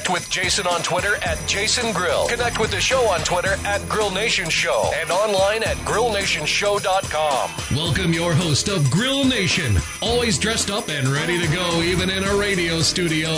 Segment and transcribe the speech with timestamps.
[0.00, 2.26] Connect with Jason on Twitter at Jason Grill.
[2.26, 7.76] Connect with the show on Twitter at Grill Nation Show and online at grillnationshow.com.
[7.76, 12.24] Welcome your host of Grill Nation, always dressed up and ready to go even in
[12.24, 13.28] a radio studio.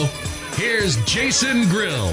[0.54, 2.08] Here's Jason Grill.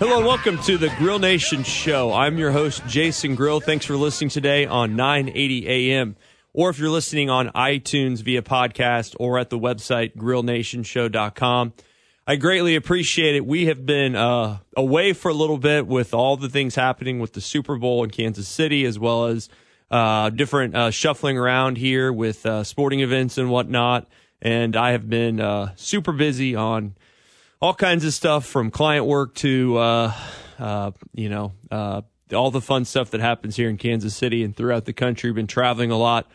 [0.00, 2.12] Hello and welcome to the Grill Nation Show.
[2.12, 3.60] I'm your host, Jason Grill.
[3.60, 6.16] Thanks for listening today on 980 AM,
[6.52, 11.74] or if you're listening on iTunes via podcast or at the website grillnationshow.com.
[12.24, 13.44] I greatly appreciate it.
[13.44, 17.32] We have been uh, away for a little bit with all the things happening with
[17.32, 19.48] the Super Bowl in Kansas City, as well as
[19.90, 24.06] uh, different uh, shuffling around here with uh, sporting events and whatnot.
[24.40, 26.94] And I have been uh, super busy on
[27.60, 30.12] all kinds of stuff from client work to uh,
[31.14, 34.92] you know all the fun stuff that happens here in Kansas City and throughout the
[34.92, 35.32] country.
[35.32, 36.30] Been traveling a lot,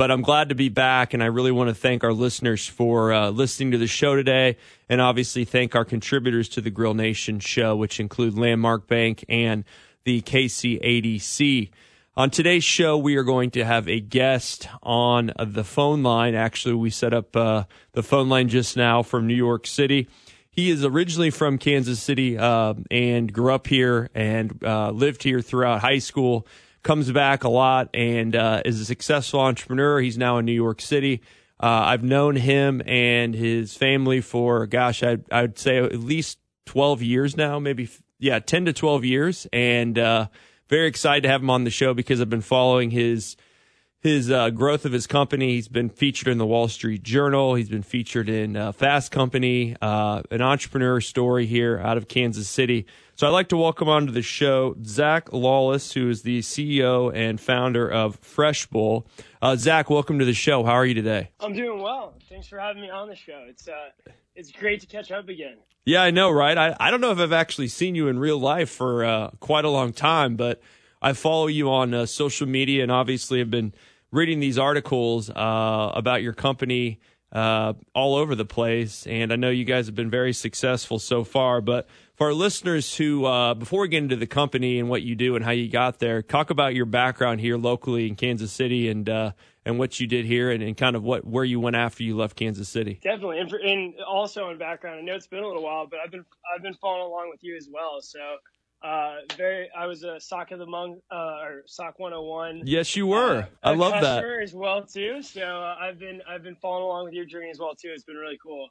[0.00, 3.12] but I'm glad to be back, and I really want to thank our listeners for
[3.12, 4.56] uh, listening to the show today,
[4.88, 9.62] and obviously thank our contributors to the Grill Nation show, which include Landmark Bank and
[10.04, 11.68] the KCADC.
[12.16, 16.34] On today's show, we are going to have a guest on the phone line.
[16.34, 20.08] Actually, we set up uh, the phone line just now from New York City.
[20.50, 25.42] He is originally from Kansas City uh, and grew up here and uh, lived here
[25.42, 26.46] throughout high school.
[26.82, 30.00] Comes back a lot and uh, is a successful entrepreneur.
[30.00, 31.20] He's now in New York City.
[31.62, 37.02] Uh, I've known him and his family for, gosh, I'd, I'd say at least 12
[37.02, 39.46] years now, maybe, yeah, 10 to 12 years.
[39.52, 40.28] And uh,
[40.70, 43.36] very excited to have him on the show because I've been following his
[44.00, 45.54] his uh, growth of his company.
[45.54, 47.54] He's been featured in the Wall Street Journal.
[47.54, 52.48] He's been featured in uh, Fast Company, uh, an entrepreneur story here out of Kansas
[52.48, 52.86] City.
[53.20, 57.38] So I'd like to welcome onto the show Zach Lawless, who is the CEO and
[57.38, 59.06] founder of Fresh Bowl.
[59.42, 60.64] Uh, Zach, welcome to the show.
[60.64, 61.28] How are you today?
[61.38, 62.14] I'm doing well.
[62.30, 63.44] Thanks for having me on the show.
[63.46, 63.90] It's uh,
[64.34, 65.58] it's great to catch up again.
[65.84, 66.56] Yeah, I know, right?
[66.56, 69.66] I, I don't know if I've actually seen you in real life for uh, quite
[69.66, 70.62] a long time, but
[71.02, 73.74] I follow you on uh, social media and obviously have been
[74.10, 77.00] reading these articles uh, about your company
[77.32, 79.06] uh, all over the place.
[79.06, 81.60] And I know you guys have been very successful so far.
[81.60, 85.14] But for our listeners who, uh, before we get into the company and what you
[85.14, 88.88] do and how you got there, talk about your background here locally in Kansas City
[88.88, 89.32] and uh,
[89.64, 92.16] and what you did here and, and, kind of what where you went after you
[92.16, 92.98] left Kansas City.
[93.02, 96.00] Definitely, and, for, and also in background, I know it's been a little while, but
[96.04, 96.24] I've been
[96.54, 98.00] I've been following along with you as well.
[98.00, 98.18] So
[98.82, 99.68] uh, very.
[99.76, 102.62] I was a sock of the month uh, or sock 101.
[102.64, 103.42] Yes, you were.
[103.42, 105.22] Uh, I love that as well too.
[105.22, 107.90] So uh, I've been I've been following along with your journey as well too.
[107.94, 108.68] It's been really cool.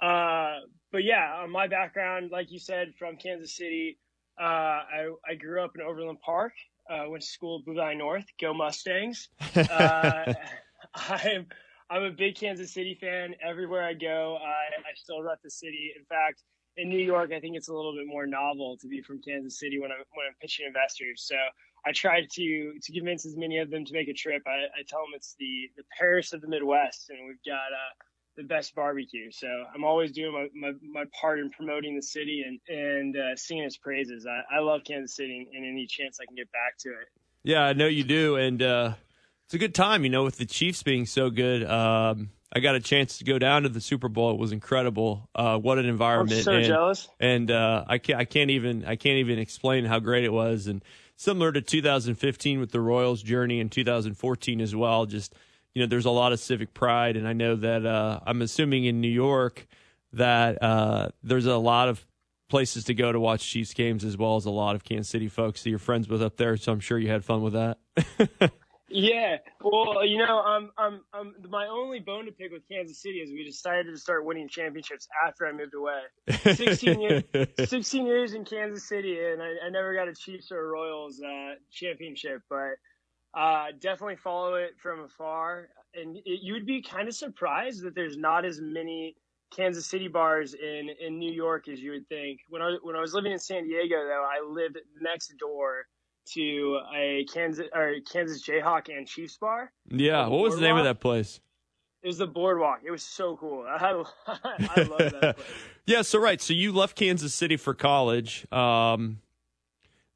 [0.00, 0.60] Uh,
[0.92, 3.98] but yeah, my background, like you said, from Kansas City.
[4.40, 6.52] Uh, I I grew up in Overland Park.
[6.88, 8.24] went to school at Blue Valley North.
[8.40, 9.28] Go Mustangs.
[9.56, 11.46] I'm
[11.90, 13.34] I'm a big Kansas City fan.
[13.44, 15.92] Everywhere I go, I, I still rep the city.
[15.96, 16.42] In fact,
[16.76, 19.58] in New York, I think it's a little bit more novel to be from Kansas
[19.58, 21.24] City when I'm when I'm pitching investors.
[21.26, 21.36] So
[21.86, 24.42] I try to to convince as many of them to make a trip.
[24.46, 27.92] I, I tell them it's the the Paris of the Midwest, and we've got uh,
[28.36, 29.30] the best barbecue.
[29.30, 33.36] So I'm always doing my, my, my part in promoting the city and and uh,
[33.36, 34.26] singing its praises.
[34.26, 37.08] I, I love Kansas City, and any chance I can get back to it.
[37.42, 38.94] Yeah, I know you do, and uh,
[39.44, 40.04] it's a good time.
[40.04, 41.64] You know, with the Chiefs being so good.
[41.64, 44.30] Um, I got a chance to go down to the Super Bowl.
[44.32, 45.28] It was incredible.
[45.34, 46.38] Uh, what an environment!
[46.38, 47.08] I'm so and, jealous.
[47.18, 50.66] And uh, I can't, I can't even, I can't even explain how great it was.
[50.66, 50.84] And
[51.16, 55.06] similar to 2015 with the Royals' journey, in 2014 as well.
[55.06, 55.34] Just
[55.74, 58.84] you know, there's a lot of civic pride, and I know that uh, I'm assuming
[58.84, 59.66] in New York
[60.12, 62.04] that uh, there's a lot of
[62.50, 65.28] places to go to watch Chiefs games as well as a lot of Kansas City
[65.28, 66.58] folks that you're friends with up there.
[66.58, 67.78] So I'm sure you had fun with that.
[68.92, 73.18] Yeah, well, you know, I'm, I'm, I'm, my only bone to pick with Kansas City
[73.18, 76.02] is we decided to start winning championships after I moved away.
[76.54, 77.22] 16 years,
[77.64, 81.20] 16 years in Kansas City, and I, I never got a Chiefs or a Royals
[81.22, 82.74] uh, championship, but
[83.34, 85.68] uh, definitely follow it from afar.
[85.94, 89.16] And it, you would be kind of surprised that there's not as many
[89.54, 92.40] Kansas City bars in in New York as you would think.
[92.48, 95.86] When I when I was living in San Diego, though, I lived next door
[96.34, 99.72] to a Kansas or Kansas Jayhawk and Chiefs bar.
[99.88, 101.40] Yeah, what was the name of that place?
[102.02, 102.80] It was the boardwalk.
[102.84, 103.64] It was so cool.
[103.68, 105.46] I, I love that place.
[105.86, 106.02] yeah.
[106.02, 106.40] So right.
[106.40, 108.44] So you left Kansas City for college.
[108.52, 109.20] Um,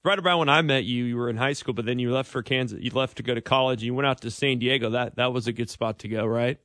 [0.05, 2.29] right around when I met you, you were in high school, but then you left
[2.31, 2.81] for Kansas.
[2.81, 3.81] You left to go to college.
[3.81, 4.91] and You went out to San Diego.
[4.91, 6.59] That that was a good spot to go, right?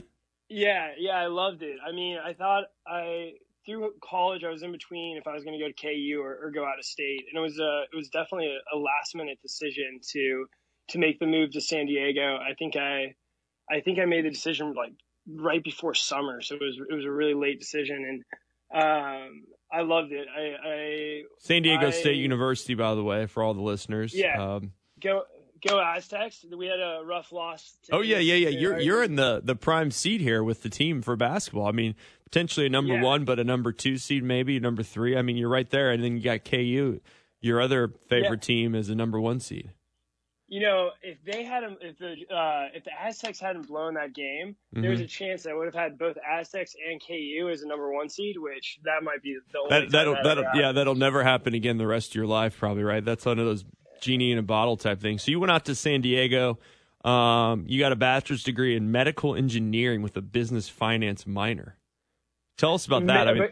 [0.50, 1.76] yeah, yeah, I loved it.
[1.86, 3.32] I mean, I thought I
[3.68, 6.38] through college I was in between if I was going to go to KU or,
[6.42, 9.14] or, go out of state, and it was a it was definitely a, a last
[9.14, 10.46] minute decision to
[10.90, 12.36] to make the move to San Diego.
[12.36, 13.14] I think I
[13.70, 14.92] I think I made the decision like
[15.28, 18.24] right before summer, so it was it was a really late decision,
[18.72, 20.26] and um, I loved it.
[20.34, 24.14] I, I San Diego I, State University, by the way, for all the listeners.
[24.14, 25.24] Yeah, um, go
[25.66, 26.44] go Aztecs.
[26.56, 27.76] We had a rough loss.
[27.92, 28.48] Oh yeah, yeah, yeah.
[28.48, 31.66] You're you're in the the prime seat here with the team for basketball.
[31.66, 31.94] I mean,
[32.30, 33.02] potentially a number yeah.
[33.02, 35.16] one, but a number two seed, maybe number three.
[35.16, 37.00] I mean, you're right there, and then you got KU.
[37.40, 38.54] Your other favorite yeah.
[38.54, 39.72] team is a number one seed
[40.48, 44.56] you know, if they hadn't, if the uh, if the Aztecs hadn't blown that game,
[44.74, 44.80] mm-hmm.
[44.80, 47.92] there was a chance I would have had both Aztecs and KU as a number
[47.92, 51.22] one seed, which that might be the only that, that'll that that'll yeah that'll never
[51.22, 53.04] happen again the rest of your life probably right.
[53.04, 53.64] That's one of those
[54.00, 55.22] genie in a bottle type things.
[55.22, 56.58] So you went out to San Diego.
[57.04, 61.76] Um, you got a bachelor's degree in medical engineering with a business finance minor.
[62.58, 63.28] Tell us about that.
[63.28, 63.48] I mean,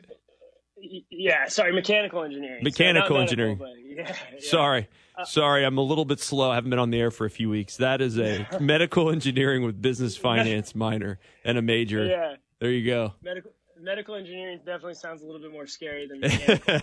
[1.11, 2.63] yeah, sorry, mechanical engineering.
[2.63, 3.59] Mechanical so engineering.
[3.59, 4.41] Medical, yeah, yeah.
[4.41, 4.89] Sorry.
[5.17, 6.51] Uh, sorry, I'm a little bit slow.
[6.51, 7.79] I haven't been on the air for a few weeks.
[7.79, 12.05] That is a medical engineering with business finance minor and a major.
[12.05, 12.35] Yeah.
[12.59, 13.15] There you go.
[13.23, 16.81] Medical medical engineering definitely sounds a little bit more scary than mechanical.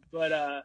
[0.12, 0.60] but uh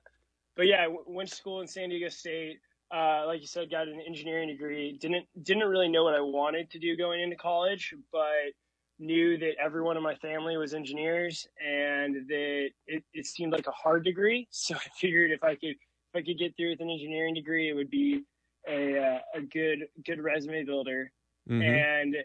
[0.55, 2.59] but yeah, went to school in San Diego State.
[2.93, 4.97] Uh, like you said, got an engineering degree.
[4.99, 8.51] Didn't didn't really know what I wanted to do going into college, but
[9.01, 13.71] knew that everyone in my family was engineers and that it, it seemed like a
[13.71, 14.47] hard degree.
[14.61, 15.75] So I figured if I could
[16.13, 18.23] if I could get through with an engineering degree, it would be
[18.67, 21.11] a uh, a good good resume builder.
[21.49, 21.61] Mm-hmm.
[21.61, 22.15] And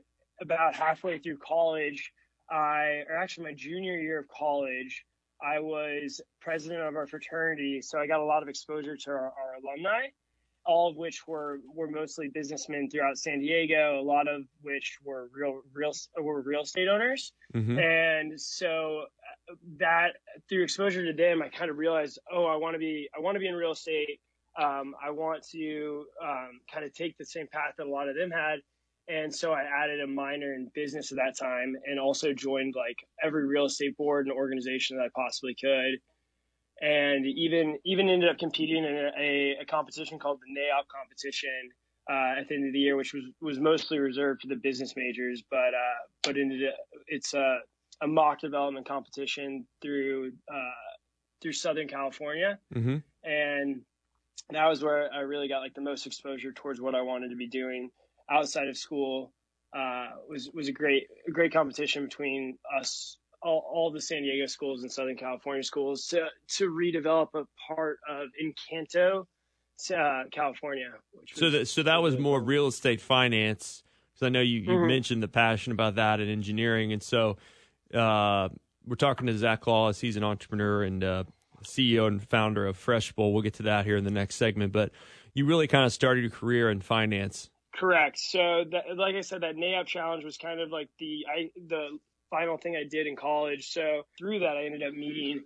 [0.40, 2.12] about halfway through college,
[2.50, 5.05] I or actually my junior year of college,
[5.43, 9.32] I was president of our fraternity, so I got a lot of exposure to our,
[9.32, 10.08] our alumni
[10.67, 14.01] all of which were were mostly businessmen throughout San Diego.
[14.01, 17.79] A lot of which were real real were real estate owners, mm-hmm.
[17.79, 19.05] and so
[19.51, 20.15] uh, that
[20.49, 23.37] through exposure to them, I kind of realized, oh, I want to be I want
[23.37, 24.21] to be in real estate.
[24.61, 28.17] Um, I want to um, kind of take the same path that a lot of
[28.17, 28.61] them had.
[29.09, 32.97] And so I added a minor in business at that time and also joined like
[33.23, 36.01] every real estate board and organization that I possibly could
[36.81, 41.70] and even even ended up competing in a, a competition called the NAIOP competition
[42.11, 44.94] uh, at the end of the year, which was was mostly reserved for the business
[44.96, 46.75] majors, but uh, but ended up,
[47.08, 47.58] it's a,
[48.02, 50.93] a mock development competition through uh,
[51.43, 52.99] through Southern California, mm-hmm.
[53.25, 53.81] and
[54.50, 57.37] that was where I really got like the most exposure towards what I wanted to
[57.37, 57.90] be doing
[58.31, 59.32] outside of school.
[59.76, 64.46] Uh, was was a great a great competition between us all, all the San Diego
[64.46, 66.26] schools and Southern California schools to
[66.56, 69.26] to redevelop a part of Encanto,
[69.96, 70.90] uh, California.
[71.32, 73.82] so that so that was more real estate finance.
[74.12, 74.87] Because I know you, you mm-hmm.
[74.87, 77.37] mentioned the passion about that and engineering, and so
[77.94, 78.48] uh,
[78.87, 80.00] we're talking to Zach Lawless.
[80.00, 81.25] He's an entrepreneur and uh,
[81.64, 83.32] CEO and founder of Fresh Bowl.
[83.32, 84.90] We'll get to that here in the next segment, but
[85.34, 87.50] you really kind of started your career in finance.
[87.75, 88.19] Correct.
[88.19, 91.98] So, that, like I said, that NAIOP challenge was kind of like the I, the
[92.31, 93.69] final thing I did in college.
[93.70, 95.43] So through that, I ended up meeting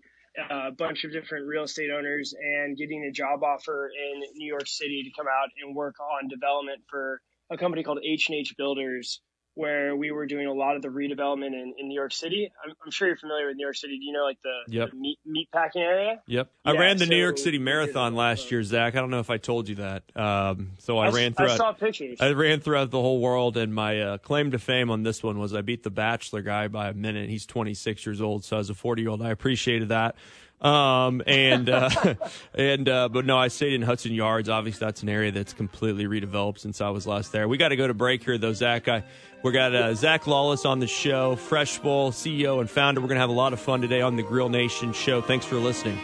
[0.50, 4.66] a bunch of different real estate owners and getting a job offer in New York
[4.66, 9.20] City to come out and work on development for a company called H&H Builders
[9.54, 12.50] where we were doing a lot of the redevelopment in, in New York City.
[12.64, 13.98] I'm, I'm, sure you're familiar with New York City.
[13.98, 14.90] Do you know like the, yep.
[14.90, 16.20] the meat, meat packing area?
[16.26, 16.50] Yep.
[16.64, 18.94] I ran the so New York City Marathon last year, Zach.
[18.94, 20.04] I don't know if I told you that.
[20.14, 21.50] Um, so I, I ran through.
[21.50, 22.20] I saw pictures.
[22.20, 25.38] I ran throughout the whole world, and my uh, claim to fame on this one
[25.38, 27.28] was I beat the Bachelor guy by a minute.
[27.28, 30.16] He's 26 years old, so as a 40 year old, I appreciated that.
[30.60, 31.90] Um, and, uh,
[32.54, 34.48] and, uh, but no, I stayed in Hudson Yards.
[34.48, 37.48] Obviously, that's an area that's completely redeveloped since I was last there.
[37.48, 38.88] We got to go to break here, though, Zach.
[38.88, 39.04] I,
[39.42, 43.00] we got uh, Zach Lawless on the show, Fresh Bowl CEO and founder.
[43.00, 45.22] We're going to have a lot of fun today on the Grill Nation show.
[45.22, 45.98] Thanks for listening.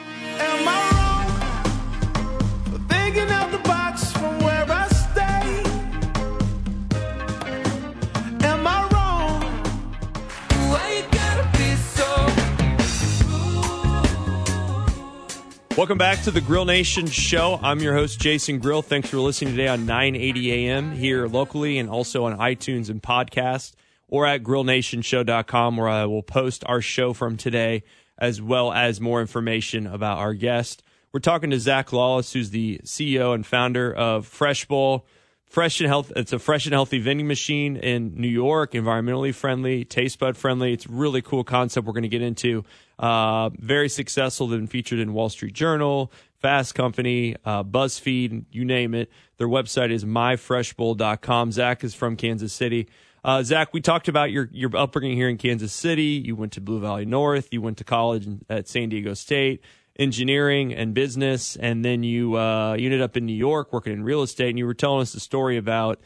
[15.76, 17.61] Welcome back to the Grill Nation show.
[17.62, 18.80] I'm your host, Jason Grill.
[18.80, 23.75] Thanks for listening today on 980 AM here locally and also on iTunes and podcast
[24.09, 27.83] or at grillnationshow.com where I will post our show from today
[28.16, 30.83] as well as more information about our guest.
[31.12, 35.04] We're talking to Zach Lawless, who's the CEO and founder of Fresh Bowl,
[35.46, 36.12] fresh and health.
[36.16, 40.72] It's a fresh and healthy vending machine in New York, environmentally friendly, taste bud friendly.
[40.72, 41.86] It's a really cool concept.
[41.86, 42.64] We're going to get into.
[42.98, 44.48] Uh, very successful.
[44.48, 49.10] Been featured in Wall Street Journal, Fast Company, uh, BuzzFeed, you name it.
[49.38, 51.52] Their website is myfreshbowl.com.
[51.52, 52.88] Zach is from Kansas City.
[53.24, 56.22] Uh, Zach, we talked about your your upbringing here in Kansas City.
[56.24, 57.48] You went to Blue Valley North.
[57.52, 59.62] You went to college at San Diego State
[59.98, 64.02] engineering and business, and then you uh, you ended up in New York working in
[64.02, 64.50] real estate.
[64.50, 66.00] And you were telling us the story about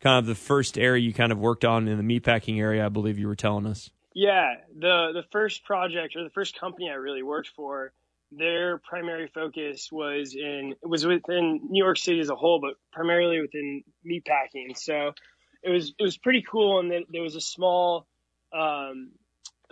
[0.00, 2.84] kind of the first area you kind of worked on in the meatpacking area.
[2.84, 3.90] I believe you were telling us.
[4.14, 7.92] Yeah, the the first project or the first company I really worked for,
[8.30, 13.40] their primary focus was in was within New York City as a whole, but primarily
[13.40, 14.76] within meatpacking.
[14.76, 15.12] So
[15.62, 18.06] it was it was pretty cool, and then there was a small
[18.52, 19.10] um,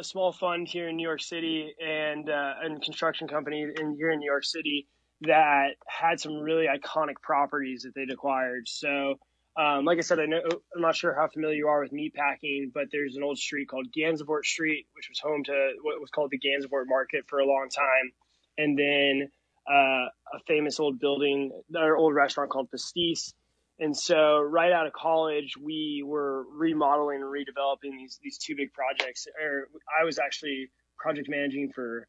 [0.03, 4.19] a small fund here in New York City and uh, construction company in here in
[4.19, 4.89] New York City
[5.21, 8.67] that had some really iconic properties that they'd acquired.
[8.67, 9.21] So,
[9.57, 10.41] um, like I said, I know
[10.75, 13.87] I'm not sure how familiar you are with meatpacking, but there's an old street called
[13.97, 17.69] Gansevoort Street, which was home to what was called the Gansevoort Market for a long
[17.73, 18.13] time,
[18.59, 19.31] and then
[19.71, 23.35] uh, a famous old building or old restaurant called Pastis
[23.83, 28.73] and so right out of college, we were remodeling and redeveloping these these two big
[28.73, 29.27] projects.
[29.43, 29.69] Or
[30.01, 32.07] I was actually project managing for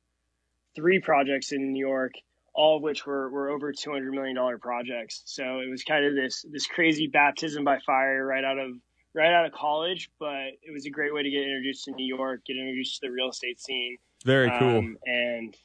[0.76, 2.12] three projects in New York,
[2.54, 5.24] all of which were, were over two hundred million dollar projects.
[5.26, 8.72] So it was kind of this this crazy baptism by fire right out of
[9.16, 12.06] right out of college, but it was a great way to get introduced to New
[12.06, 13.98] York, get introduced to the real estate scene.
[14.24, 14.78] Very cool.
[14.78, 15.56] Um, and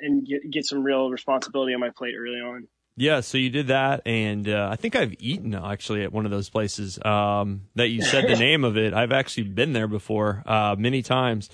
[0.00, 2.68] and get, get some real responsibility on my plate early on.
[3.00, 6.32] Yeah, so you did that, and uh, I think I've eaten actually at one of
[6.32, 8.92] those places um, that you said the name of it.
[8.92, 11.48] I've actually been there before uh, many times.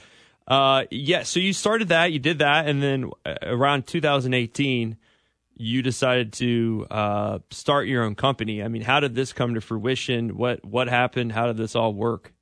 [0.49, 4.97] Uh, yeah, so you started that, you did that, and then uh, around 2018,
[5.57, 8.63] you decided to uh, start your own company.
[8.63, 10.39] I mean, how did this come to fruition?
[10.39, 11.33] What what happened?
[11.33, 12.33] How did this all work?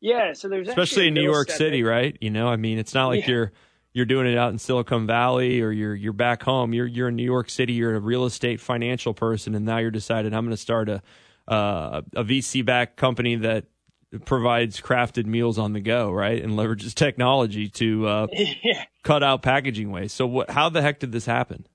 [0.00, 2.16] Yeah, so there's especially in New York City, right?
[2.20, 3.30] You know, I mean, it's not like yeah.
[3.32, 3.52] you're
[3.92, 6.72] you're doing it out in Silicon Valley or you're you're back home.
[6.72, 7.72] You're you're in New York City.
[7.72, 11.02] You're a real estate financial person, and now you're decided I'm going to start a
[11.48, 13.64] uh, a VC backed company that
[14.24, 18.84] provides crafted meals on the go, right, and leverages technology to uh, yeah.
[19.02, 20.16] cut out packaging waste.
[20.16, 20.50] So, what?
[20.50, 21.66] How the heck did this happen?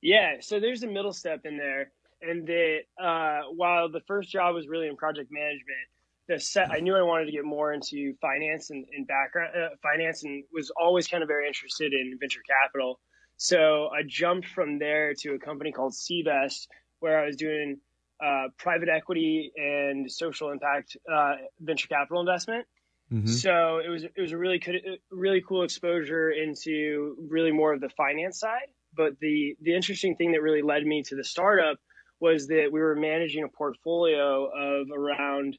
[0.00, 1.90] Yeah, so there's a middle step in there,
[2.20, 5.88] and that uh, while the first job was really in project management,
[6.28, 9.68] the set i knew i wanted to get more into finance and, and background uh,
[9.82, 13.00] finance and was always kind of very interested in venture capital.
[13.36, 16.66] So i jumped from there to a company called Seavest,
[17.00, 17.78] where i was doing
[18.24, 22.66] uh, private equity and social impact uh, venture capital investment.
[23.12, 23.26] Mm-hmm.
[23.26, 27.80] so it was it was a really good, really cool exposure into really more of
[27.80, 28.68] the finance side.
[28.96, 31.78] But the the interesting thing that really led me to the startup
[32.20, 35.58] was that we were managing a portfolio of around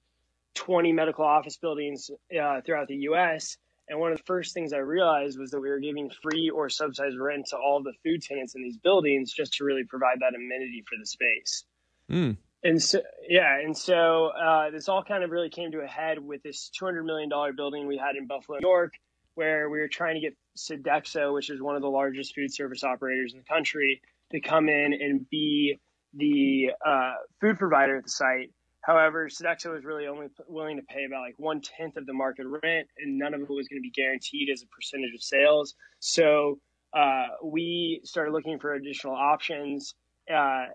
[0.56, 2.10] 20 medical office buildings
[2.40, 3.58] uh, throughout the U.S.
[3.88, 6.70] And one of the first things I realized was that we were giving free or
[6.70, 10.34] subsidized rent to all the food tenants in these buildings just to really provide that
[10.36, 11.64] amenity for the space.
[12.12, 12.38] Mm.
[12.64, 16.18] And so, yeah, and so uh, this all kind of really came to a head
[16.18, 18.94] with this $200 million building we had in Buffalo, New York,
[19.36, 22.84] where we were trying to get Sodexo, which is one of the largest food service
[22.84, 25.78] operators in the country, to come in and be
[26.16, 28.50] the uh, food provider at the site
[28.86, 32.46] However, Sodexo was really only willing to pay about like one tenth of the market
[32.46, 35.74] rent, and none of it was going to be guaranteed as a percentage of sales.
[36.00, 36.60] So
[36.94, 39.96] uh, we started looking for additional options
[40.32, 40.66] uh,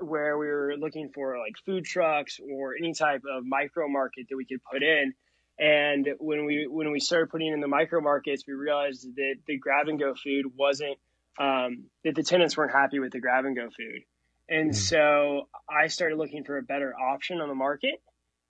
[0.00, 4.36] where we were looking for like food trucks or any type of micro market that
[4.36, 5.14] we could put in.
[5.60, 9.58] And when we when we started putting in the micro markets, we realized that the
[9.58, 10.98] grab and go food wasn't
[11.38, 14.02] um, that the tenants weren't happy with the grab and go food.
[14.50, 14.76] And mm-hmm.
[14.76, 18.02] so I started looking for a better option on the market.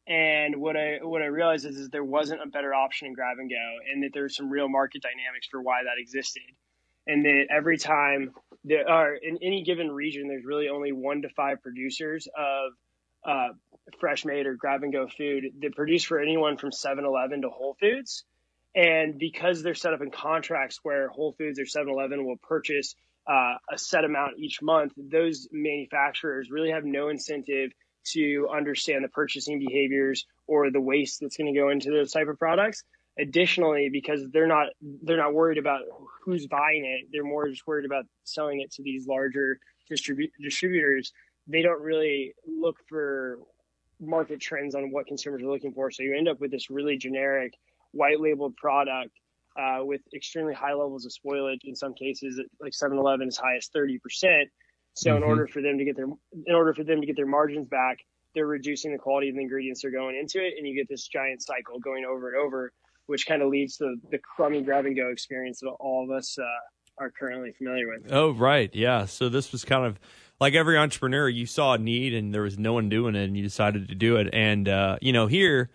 [0.09, 3.39] And what I what I realized is, is there wasn't a better option in grab
[3.39, 6.43] and go, and that there's some real market dynamics for why that existed.
[7.07, 8.33] And that every time
[8.65, 12.73] there are in any given region, there's really only one to five producers of
[13.25, 13.49] uh,
[13.99, 17.77] fresh made or grab and go food that produce for anyone from 7-Eleven to Whole
[17.81, 18.25] Foods.
[18.75, 22.95] And because they're set up in contracts where Whole Foods or 7-Eleven will purchase
[23.29, 27.71] uh, a set amount each month, those manufacturers really have no incentive
[28.05, 32.29] to understand the purchasing behaviors or the waste that's going to go into those type
[32.29, 32.83] of products.
[33.19, 34.69] Additionally, because they're not
[35.03, 35.81] they're not worried about
[36.25, 39.59] who's buying it, they're more just worried about selling it to these larger
[39.91, 41.13] distribu- distributors.
[41.47, 43.39] They don't really look for
[44.01, 45.91] market trends on what consumers are looking for.
[45.91, 47.53] So you end up with this really generic
[47.93, 49.11] white labeled product
[49.57, 53.69] uh, with extremely high levels of spoilage in some cases, like 7-Eleven as high as
[53.75, 53.99] 30%.
[54.95, 55.17] So mm-hmm.
[55.17, 56.07] in order for them to get their
[56.47, 57.99] in order for them to get their margins back,
[58.35, 61.07] they're reducing the quality of the ingredients they're going into it, and you get this
[61.07, 62.73] giant cycle going over and over,
[63.07, 66.39] which kind of leads to the crummy grab and go experience that all of us
[66.39, 68.13] uh, are currently familiar with.
[68.13, 69.07] Oh, right, yeah.
[69.07, 69.99] So this was kind of
[70.41, 73.37] like every entrepreneur, you saw a need and there was no one doing it, and
[73.37, 74.29] you decided to do it.
[74.33, 75.71] And uh, you know, here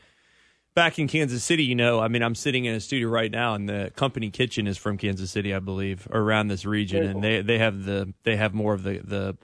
[0.76, 3.56] back in Kansas City, you know, I mean, I'm sitting in a studio right now,
[3.56, 7.42] and the company kitchen is from Kansas City, I believe, around this region, and they
[7.42, 9.38] they have the they have more of the the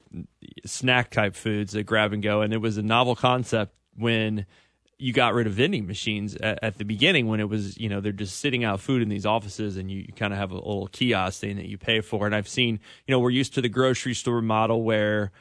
[0.66, 4.46] snack type foods that grab and go, and it was a novel concept when
[5.00, 8.02] you got rid of vending machines at, at, the beginning when it was you know
[8.02, 10.56] they're just sitting out food in these offices and you, you kind of have a
[10.56, 12.28] little kiosk thing that you pay for.
[12.28, 15.32] And i've seen you know we're used to the grocery store model where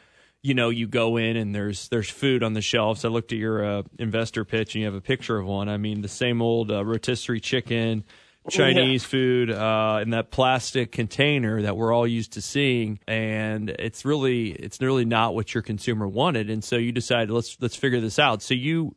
[0.42, 3.04] you know you go in and there's there's food on the shelves.
[3.04, 5.68] I looked at your uh, investor pitch and you have a picture of one.
[5.68, 8.04] I mean the same old uh, rotisserie chicken,
[8.49, 9.09] Chinese yeah.
[9.09, 14.52] food uh, in that plastic container that we're all used to seeing, and it's really
[14.52, 16.49] it's really not what your consumer wanted.
[16.49, 18.42] And so you decided let's let's figure this out.
[18.42, 18.94] So you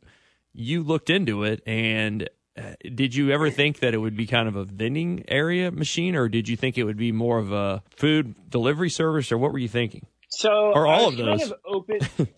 [0.52, 2.28] you looked into it and.
[2.56, 6.14] Uh, did you ever think that it would be kind of a vending area machine,
[6.14, 9.52] or did you think it would be more of a food delivery service, or what
[9.52, 10.06] were you thinking?
[10.36, 11.40] So or all of those.
[11.40, 11.98] Kind of open.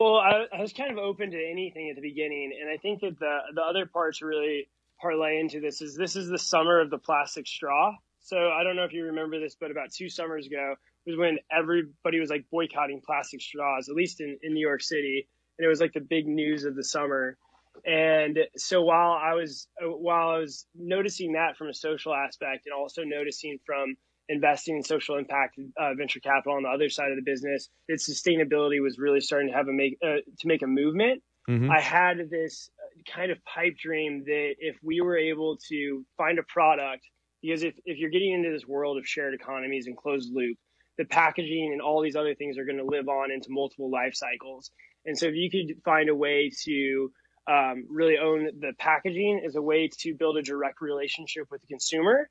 [0.00, 3.00] well, I, I, was kind of open to anything at the beginning, and I think
[3.00, 4.68] that the the other parts really
[5.00, 7.94] parlay into this is this is the summer of the plastic straw.
[8.20, 10.74] So I don't know if you remember this, but about two summers ago
[11.06, 15.28] was when everybody was like boycotting plastic straws, at least in, in New York City,
[15.58, 17.38] and it was like the big news of the summer.
[17.84, 22.66] And so while I was uh, while I was noticing that from a social aspect,
[22.66, 23.96] and also noticing from
[24.28, 28.08] investing in social impact uh, venture capital on the other side of the business, its
[28.08, 31.22] sustainability was really starting to have a make uh, to make a movement.
[31.48, 31.70] Mm-hmm.
[31.70, 32.70] I had this
[33.14, 37.04] kind of pipe dream that if we were able to find a product,
[37.42, 40.56] because if, if you're getting into this world of shared economies and closed loop,
[40.98, 44.14] the packaging and all these other things are going to live on into multiple life
[44.14, 44.70] cycles.
[45.04, 47.10] And so if you could find a way to
[47.48, 51.68] um, really own the packaging as a way to build a direct relationship with the
[51.68, 52.28] consumer,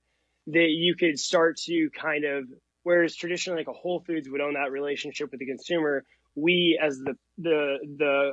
[0.48, 2.46] that you could start to kind of
[2.86, 7.00] whereas traditionally like a Whole Foods would own that relationship with the consumer, we as
[7.00, 8.32] the the the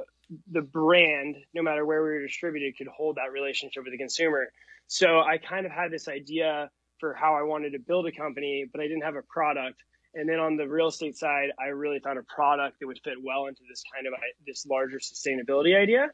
[0.50, 4.52] the brand, no matter where we were distributed, could hold that relationship with the consumer.
[4.86, 8.66] So I kind of had this idea for how I wanted to build a company,
[8.70, 9.82] but I didn't have a product.
[10.14, 13.14] And then on the real estate side, I really found a product that would fit
[13.22, 14.12] well into this kind of
[14.46, 16.10] this larger sustainability idea.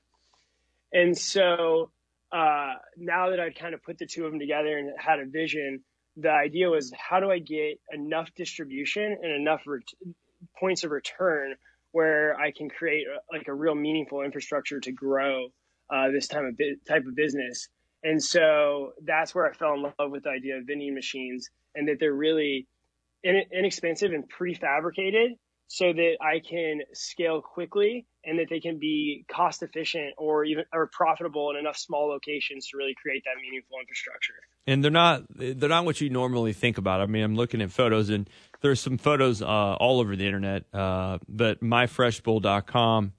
[0.92, 1.90] And so
[2.32, 5.26] uh, now that I'd kind of put the two of them together and had a
[5.26, 5.80] vision,
[6.16, 9.82] the idea was how do I get enough distribution and enough ret-
[10.58, 11.54] points of return
[11.92, 15.48] where I can create a, like a real meaningful infrastructure to grow
[15.90, 17.68] uh, this type of bi- type of business.
[18.02, 21.88] And so that's where I fell in love with the idea of vending machines and
[21.88, 22.66] that they're really
[23.22, 25.30] in- inexpensive and prefabricated
[25.68, 30.64] so that I can scale quickly and that they can be cost efficient or even
[30.72, 34.34] or profitable in enough small locations to really create that meaningful infrastructure.
[34.66, 37.02] And they're not they're not what you normally think about.
[37.02, 38.28] I mean, I'm looking at photos and
[38.62, 43.12] there's some photos uh, all over the internet, uh, but myfreshbowl.com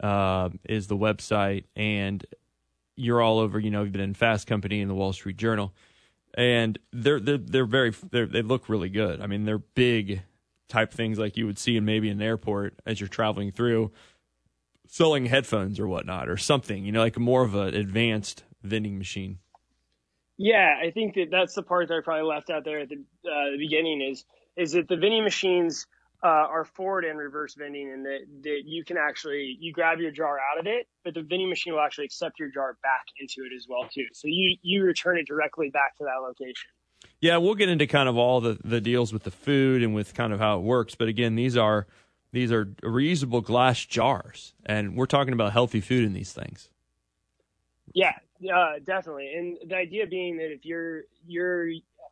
[0.00, 2.24] uh, is the website, and
[2.96, 3.58] you're all over.
[3.58, 5.72] You know, you've been in Fast Company and the Wall Street Journal,
[6.34, 9.20] and they're they're they're very they're, they look really good.
[9.22, 10.22] I mean, they're big
[10.68, 13.90] type things like you would see in maybe an airport as you're traveling through
[14.86, 19.38] selling headphones or whatnot or something you know like more of an advanced vending machine.
[20.36, 22.96] Yeah i think that that's the part that i probably left out there at the,
[22.96, 24.24] uh, the beginning is
[24.56, 25.86] is that the vending machines
[26.24, 30.10] uh, are forward and reverse vending and that, that you can actually you grab your
[30.10, 33.48] jar out of it but the vending machine will actually accept your jar back into
[33.48, 34.04] it as well too.
[34.12, 36.70] So you you return it directly back to that location
[37.20, 40.14] yeah, we'll get into kind of all the, the deals with the food and with
[40.14, 40.94] kind of how it works.
[40.94, 41.86] But again, these are
[42.32, 46.70] these are reusable glass jars, and we're talking about healthy food in these things.
[47.94, 48.12] Yeah,
[48.54, 49.32] uh, definitely.
[49.34, 51.68] And the idea being that if you're you're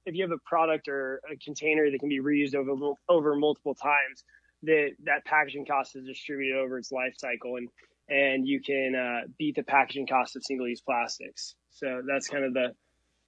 [0.06, 3.74] if you have a product or a container that can be reused over over multiple
[3.74, 4.24] times,
[4.62, 7.68] that that packaging cost is distributed over its life cycle, and
[8.08, 11.54] and you can uh, beat the packaging cost of single use plastics.
[11.70, 12.74] So that's kind of the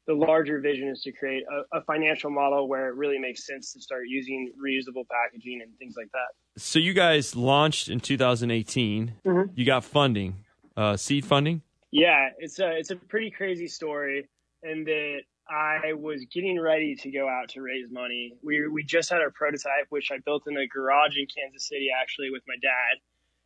[0.09, 3.75] the larger vision is to create a, a, financial model where it really makes sense
[3.75, 6.61] to start using reusable packaging and things like that.
[6.61, 9.12] So you guys launched in 2018.
[9.25, 9.53] Mm-hmm.
[9.55, 10.44] You got funding,
[10.79, 11.61] uh, seed funding.
[11.90, 14.29] Yeah, it's a it's a pretty crazy story,
[14.62, 18.33] and that I was getting ready to go out to raise money.
[18.42, 21.88] We we just had our prototype, which I built in a garage in Kansas City,
[21.94, 22.99] actually, with my dad.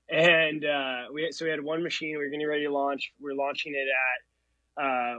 [0.09, 2.17] And uh, we so we had one machine.
[2.19, 3.13] We were getting ready to launch.
[3.21, 4.32] We we're launching it at
[4.77, 5.17] uh,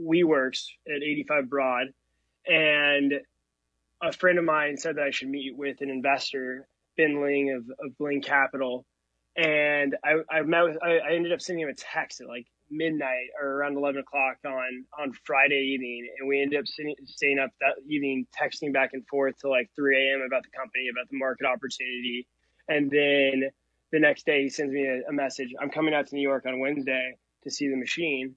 [0.00, 1.86] WeWorks at 85 Broad,
[2.46, 3.14] and
[4.02, 7.64] a friend of mine said that I should meet with an investor Ben Ling of,
[7.84, 8.84] of Bling Capital,
[9.36, 12.46] and I, I met with, I, I ended up sending him a text at like
[12.70, 17.38] midnight or around 11 o'clock on on Friday evening, and we ended up sitting, staying
[17.38, 20.22] up that evening, texting back and forth till like 3 a.m.
[20.26, 22.26] about the company, about the market opportunity,
[22.68, 23.50] and then
[23.92, 25.50] the next day he sends me a message.
[25.60, 28.34] I'm coming out to New York on Wednesday to see the machine,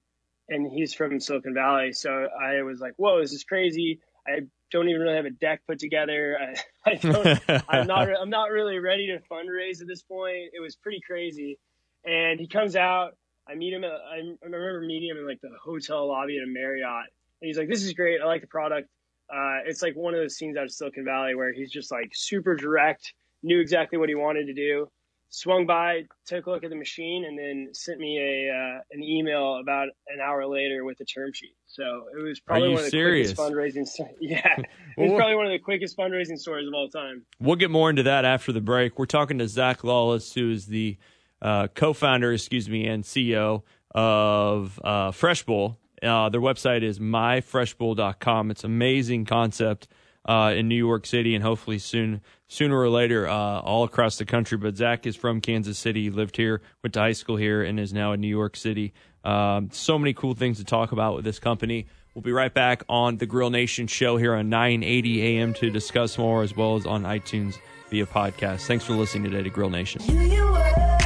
[0.48, 4.88] and he's from Silicon Valley, so I was like, "Whoa, this is crazy." I don't
[4.88, 6.38] even really have a deck put together.
[6.86, 10.50] I, I don't, I'm not, I'm not really ready to fundraise at this point.
[10.52, 11.58] It was pretty crazy.
[12.04, 13.16] And he comes out,
[13.48, 13.84] I meet him.
[13.84, 17.06] At, I remember meeting him in like the hotel lobby at a Marriott,
[17.40, 18.20] and he's like, "This is great.
[18.20, 18.88] I like the product."
[19.30, 22.10] Uh, it's like one of those scenes out of Silicon Valley where he's just like
[22.14, 24.88] super direct, knew exactly what he wanted to do.
[25.30, 29.02] Swung by, took a look at the machine, and then sent me a uh, an
[29.02, 31.54] email about an hour later with a term sheet.
[31.66, 33.34] So it was probably one of the serious?
[33.34, 34.08] quickest fundraising.
[34.20, 37.24] Yeah, it was probably one of the quickest fundraising stories of all time.
[37.38, 38.98] We'll get more into that after the break.
[38.98, 40.96] We're talking to Zach Lawless, who is the
[41.42, 45.78] uh, co-founder, excuse me, and CEO of uh, Fresh Bowl.
[46.02, 48.50] Uh, their website is myfreshbowl.com.
[48.50, 49.88] It's an amazing concept
[50.24, 54.24] uh, in New York City, and hopefully soon, sooner or later, uh, all across the
[54.24, 54.58] country.
[54.58, 57.92] But Zach is from Kansas City, lived here, went to high school here, and is
[57.92, 58.92] now in New York City.
[59.24, 61.86] Um, so many cool things to talk about with this company.
[62.14, 66.18] We'll be right back on the Grill Nation show here on 980 AM to discuss
[66.18, 67.58] more, as well as on iTunes
[67.90, 68.66] via podcast.
[68.66, 70.97] Thanks for listening today to Grill Nation.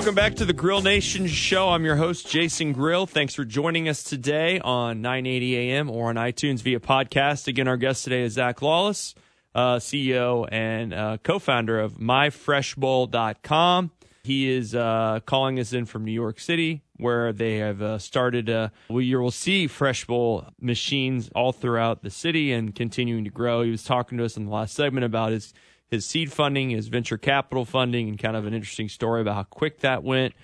[0.00, 1.68] Welcome back to the Grill Nation show.
[1.68, 3.04] I'm your host, Jason Grill.
[3.04, 7.48] Thanks for joining us today on 980 AM or on iTunes via podcast.
[7.48, 9.14] Again, our guest today is Zach Lawless,
[9.54, 13.90] uh, CEO and uh, co founder of myfreshbowl.com.
[14.22, 18.48] He is uh, calling us in from New York City, where they have uh, started.
[18.48, 23.30] Uh, well, you will see Fresh Bowl machines all throughout the city and continuing to
[23.30, 23.60] grow.
[23.60, 25.52] He was talking to us in the last segment about his
[25.90, 29.42] his seed funding, his venture capital funding, and kind of an interesting story about how
[29.42, 30.34] quick that went.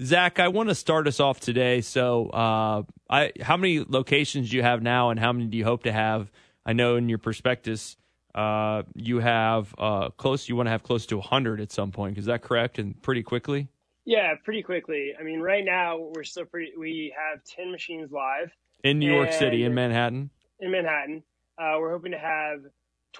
[0.00, 1.80] Zach, I want to start us off today.
[1.80, 5.64] So, uh, I, how many locations do you have now, and how many do you
[5.64, 6.30] hope to have?
[6.66, 7.96] I know in your prospectus,
[8.34, 10.48] uh, you have uh, close.
[10.48, 12.18] You want to have close to 100 at some point.
[12.18, 12.78] Is that correct?
[12.78, 13.68] And pretty quickly.
[14.04, 15.12] Yeah, pretty quickly.
[15.18, 16.72] I mean, right now we're still pretty.
[16.78, 18.50] We have 10 machines live
[18.84, 20.30] in New York City, in Manhattan.
[20.60, 21.22] In Manhattan,
[21.58, 22.60] uh, we're hoping to have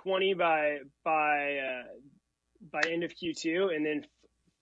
[0.03, 1.83] 20 by by uh,
[2.73, 4.05] by end of Q2, and then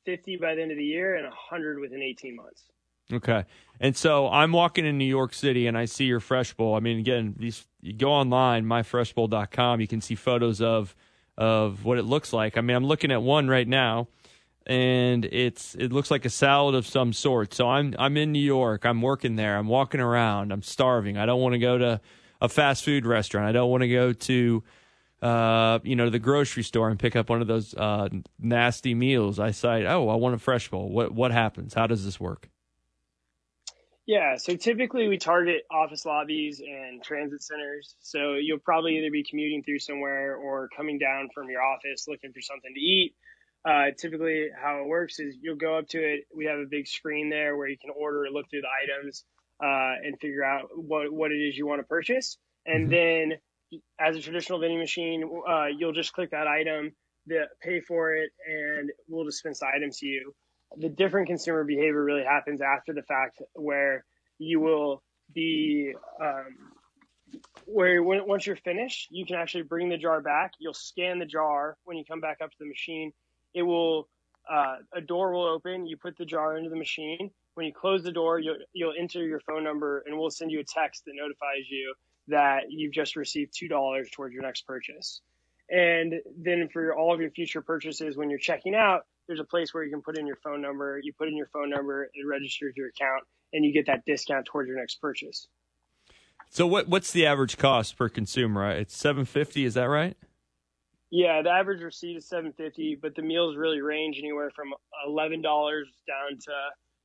[0.05, 2.65] 50 by the end of the year, and 100 within 18 months.
[3.13, 3.45] Okay,
[3.81, 6.75] and so I'm walking in New York City, and I see your Fresh Bowl.
[6.75, 9.81] I mean, again, these you go online, myfreshbowl.com.
[9.81, 10.95] You can see photos of
[11.37, 12.57] of what it looks like.
[12.57, 14.09] I mean, I'm looking at one right now,
[14.67, 17.53] and it's it looks like a salad of some sort.
[17.53, 18.87] So I'm I'm in New York.
[18.87, 19.59] I'm working there.
[19.59, 20.53] I'm walking around.
[20.53, 21.19] I'm starving.
[21.19, 22.01] I don't want to go to
[22.41, 23.47] a fast food restaurant.
[23.47, 24.63] I don't want to go to
[25.25, 29.39] uh, you know, the grocery store and pick up one of those uh, nasty meals.
[29.39, 30.91] I say, oh, I want a fresh bowl.
[30.91, 31.73] What what happens?
[31.73, 32.51] How does this work?
[34.07, 37.95] Yeah, so typically we target office lobbies and transit centers.
[38.01, 42.35] So you'll probably either be commuting through somewhere or coming down from your office looking
[42.35, 43.15] for something to eat.
[43.65, 46.27] Uh, typically, how it works is you'll go up to it.
[46.37, 49.25] We have a big screen there where you can order look through the items
[49.59, 52.37] uh, and figure out what what it is you want to purchase.
[52.67, 53.31] And mm-hmm.
[53.31, 53.39] then
[53.99, 56.93] as a traditional vending machine, uh, you'll just click that item,
[57.27, 60.35] the, pay for it, and we'll dispense the item to you.
[60.77, 64.05] The different consumer behavior really happens after the fact, where
[64.39, 66.57] you will be um,
[67.67, 70.53] where when, once you're finished, you can actually bring the jar back.
[70.59, 73.13] You'll scan the jar when you come back up to the machine.
[73.55, 74.09] It will
[74.51, 75.87] uh, a door will open.
[75.87, 77.31] You put the jar into the machine.
[77.55, 80.61] When you close the door, you'll, you'll enter your phone number, and we'll send you
[80.61, 81.95] a text that notifies you
[82.29, 85.21] that you've just received $2 towards your next purchase.
[85.71, 89.73] And then for all of your future purchases, when you're checking out, there's a place
[89.73, 91.01] where you can put in your phone number.
[91.03, 94.47] You put in your phone number, it registers your account, and you get that discount
[94.47, 95.47] towards your next purchase.
[96.51, 98.71] So what what's the average cost per consumer?
[98.71, 99.65] Uh, it's seven fifty.
[99.65, 100.17] Is that right?
[101.11, 104.69] Yeah, the average receipt is seven fifty, but the meals really range anywhere from
[105.07, 106.53] eleven dollars down to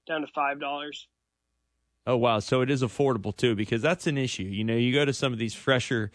[0.08, 1.08] down to five dollars.
[2.07, 4.43] Oh wow, so it is affordable too because that's an issue.
[4.43, 6.12] You know, you go to some of these fresher,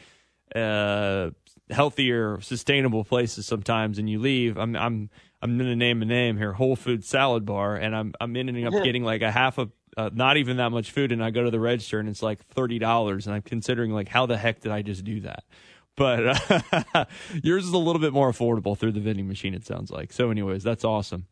[0.55, 1.31] uh,
[1.71, 4.57] healthier, sustainable places sometimes, and you leave.
[4.57, 5.11] I'm I'm
[5.43, 8.67] I'm going to name a name here, Whole Food Salad Bar, and I'm I'm ending
[8.67, 11.45] up getting like a half of uh, not even that much food, and I go
[11.45, 14.61] to the register and it's like thirty dollars, and I'm considering like how the heck
[14.61, 15.45] did I just do that?
[15.97, 16.51] but
[16.95, 17.05] uh,
[17.43, 19.55] yours is a little bit more affordable through the vending machine.
[19.55, 20.13] It sounds like.
[20.13, 21.27] So, anyways, that's awesome.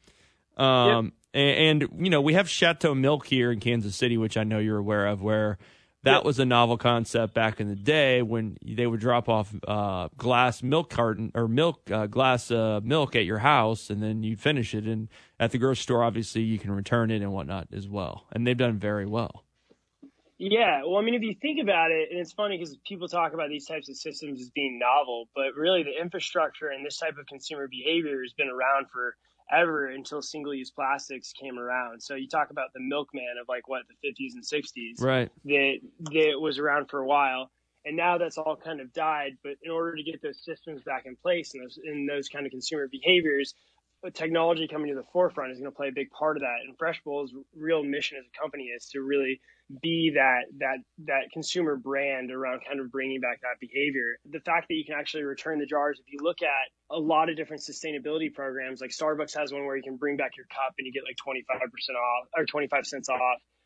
[0.57, 1.15] Um, yep.
[1.35, 4.59] And, and, you know we have Shatto Milk here in Kansas City, which I know
[4.59, 5.59] you're aware of, where
[6.05, 6.25] that yep.
[6.25, 10.63] was a novel concept back in the day when they would drop off uh, glass
[10.63, 14.75] milk carton or milk uh, glass uh, milk at your house, and then you'd finish
[14.75, 14.85] it.
[14.85, 18.27] And at the grocery store, obviously, you can return it and whatnot as well.
[18.33, 19.45] And they've done very well.
[20.39, 23.33] Yeah, well, I mean, if you think about it, and it's funny because people talk
[23.33, 27.17] about these types of systems as being novel, but really the infrastructure and this type
[27.17, 29.15] of consumer behavior has been around for
[29.53, 32.03] ever until single-use plastics came around.
[32.03, 35.31] So you talk about the milkman of like what the 50s and 60s, right?
[35.45, 35.79] That
[36.13, 37.51] that was around for a while,
[37.85, 39.33] and now that's all kind of died.
[39.43, 42.47] But in order to get those systems back in place and those in those kind
[42.47, 43.55] of consumer behaviors,
[44.11, 46.57] technology coming to the forefront is going to play a big part of that.
[46.67, 49.41] And Fresh Bowl's real mission as a company is to really
[49.81, 54.19] be that that that consumer brand around kind of bringing back that behavior.
[54.31, 57.31] The fact that you can actually return the jars, if you look at a lot
[57.31, 60.75] of different sustainability programs, like Starbucks has one where you can bring back your cup
[60.79, 61.47] and you get like 25%
[61.95, 63.21] off or 25 cents off.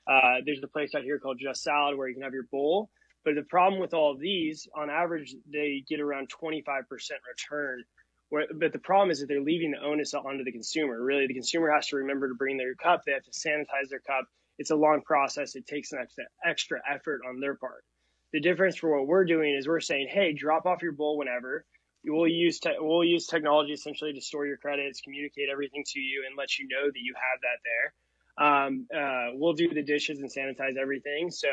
[0.07, 2.89] Uh, there's a place out here called Just Salad where you can have your bowl.
[3.25, 7.83] But the problem with all of these, on average, they get around 25% return
[8.29, 11.01] where, but the problem is that they're leaving the onus onto the consumer.
[11.01, 13.03] Really, the consumer has to remember to bring their cup.
[13.05, 14.27] They have to sanitize their cup.
[14.59, 15.55] It's a long process.
[15.55, 17.85] It takes an extra, extra effort on their part.
[18.33, 21.65] The difference for what we're doing is we're saying, hey, drop off your bowl whenever.
[22.05, 26.25] We'll use te- we'll use technology essentially to store your credits, communicate everything to you,
[26.27, 27.93] and let you know that you have that there.
[28.39, 31.31] Um, uh, we'll do the dishes and sanitize everything.
[31.31, 31.49] So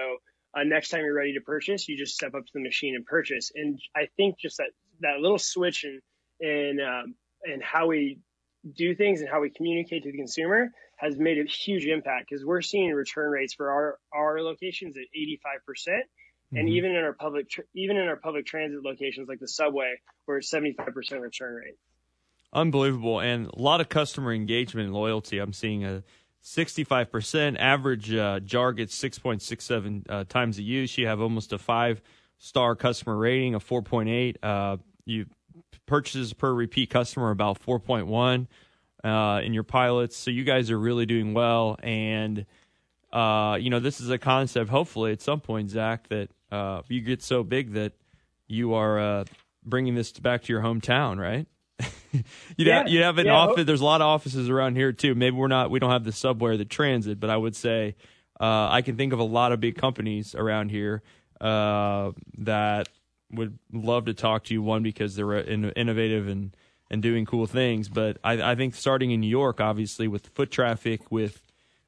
[0.53, 3.05] uh, next time you're ready to purchase, you just step up to the machine and
[3.05, 3.51] purchase.
[3.55, 4.69] And I think just that
[5.01, 5.99] that little switch in
[6.43, 8.19] in um, in how we
[8.75, 12.45] do things and how we communicate to the consumer has made a huge impact because
[12.45, 16.03] we're seeing return rates for our our locations at 85 percent.
[16.51, 16.75] And mm-hmm.
[16.75, 19.95] even in our public even in our public transit locations like the subway
[20.27, 21.75] we're at 75 percent return rate.
[22.51, 23.19] Unbelievable.
[23.19, 25.39] And a lot of customer engagement and loyalty.
[25.39, 26.03] I'm seeing a
[26.43, 30.97] 65% average uh, jar gets 6.67 uh, times the use.
[30.97, 32.01] You have almost a five
[32.37, 35.25] star customer rating a 4.8 uh, you
[35.93, 38.47] purchases per repeat customer about 4.1
[39.03, 40.17] uh, in your pilots.
[40.17, 41.77] So you guys are really doing well.
[41.83, 42.47] And,
[43.11, 46.99] uh, you know, this is a concept, hopefully, at some point, Zach, that uh, you
[47.01, 47.93] get so big that
[48.47, 49.25] you are uh,
[49.63, 51.45] bringing this back to your hometown, right?
[52.11, 52.23] you'd,
[52.57, 53.63] yeah, have, you'd have an yeah, office.
[53.67, 55.13] There's a lot of offices around here too.
[55.13, 55.69] Maybe we're not.
[55.69, 57.97] We don't have the subway or the transit, but I would say
[58.41, 61.03] uh, I can think of a lot of big companies around here
[61.39, 62.89] uh, that
[63.31, 64.61] would love to talk to you.
[64.61, 66.55] One because they're in, innovative and
[66.89, 70.51] and doing cool things, but I, I think starting in New York, obviously with foot
[70.51, 71.41] traffic, with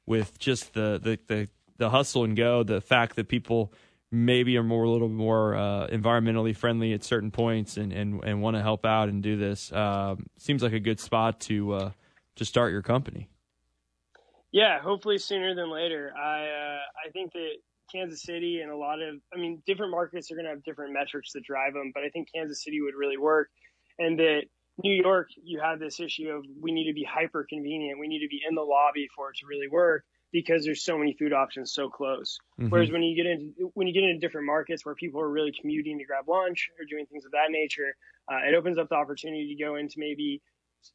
[0.06, 3.72] with just the the the, the hustle and go, the fact that people
[4.10, 8.42] maybe are more a little more uh, environmentally friendly at certain points and and, and
[8.42, 11.90] want to help out and do this uh, seems like a good spot to uh,
[12.36, 13.28] to start your company.
[14.52, 16.12] Yeah, hopefully sooner than later.
[16.16, 17.56] I uh, I think that
[17.92, 20.92] Kansas City and a lot of, I mean, different markets are going to have different
[20.92, 23.48] metrics that drive them, but I think Kansas City would really work.
[23.98, 24.42] And that
[24.82, 27.98] New York, you have this issue of we need to be hyper convenient.
[27.98, 30.98] We need to be in the lobby for it to really work because there's so
[30.98, 32.38] many food options so close.
[32.60, 32.68] Mm-hmm.
[32.68, 35.52] Whereas when you get into when you get into different markets where people are really
[35.58, 37.96] commuting to grab lunch or doing things of that nature,
[38.30, 40.42] uh, it opens up the opportunity to go into maybe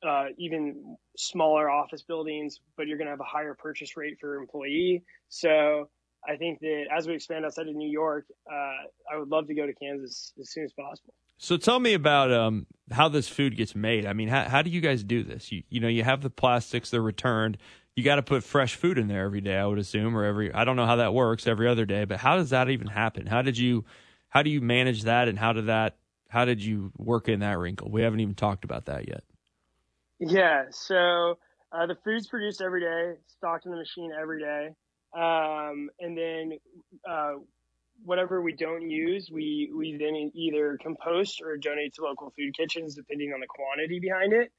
[0.07, 4.35] uh, even smaller office buildings, but you're going to have a higher purchase rate for
[4.35, 5.03] employee.
[5.29, 5.89] So
[6.27, 9.55] I think that as we expand outside of New York, uh, I would love to
[9.55, 11.13] go to Kansas as soon as possible.
[11.37, 14.05] So tell me about um, how this food gets made.
[14.05, 15.51] I mean, how, how do you guys do this?
[15.51, 17.57] You, you know, you have the plastics; they're returned.
[17.95, 20.53] You got to put fresh food in there every day, I would assume, or every.
[20.53, 23.25] I don't know how that works every other day, but how does that even happen?
[23.25, 23.85] How did you,
[24.29, 25.97] how do you manage that, and how did that,
[26.29, 27.89] how did you work in that wrinkle?
[27.89, 29.23] We haven't even talked about that yet.
[30.19, 30.65] Yeah.
[30.69, 31.39] So
[31.71, 34.69] uh, the food's produced every day, stocked in the machine every day.
[35.13, 36.53] Um, and then
[37.09, 37.33] uh,
[38.03, 42.95] whatever we don't use, we, we then either compost or donate to local food kitchens,
[42.95, 44.51] depending on the quantity behind it.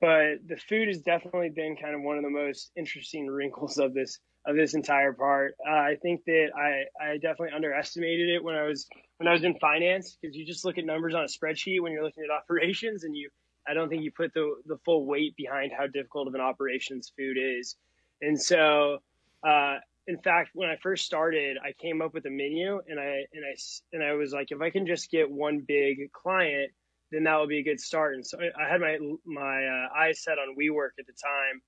[0.00, 3.94] But the food has definitely been kind of one of the most interesting wrinkles of
[3.94, 5.54] this of this entire part.
[5.64, 8.88] Uh, I think that I, I definitely underestimated it when I was
[9.18, 11.92] when I was in finance because you just look at numbers on a spreadsheet when
[11.92, 13.30] you're looking at operations and you
[13.66, 17.12] I don't think you put the the full weight behind how difficult of an operations
[17.16, 17.76] food is.
[18.20, 18.98] And so
[19.46, 23.24] uh, in fact, when I first started, I came up with a menu and I,
[23.32, 23.54] and I,
[23.92, 26.72] and I was like, if I can just get one big client,
[27.10, 28.14] then that would be a good start.
[28.14, 31.62] And so I had my, my uh, eyes set on WeWork at the time,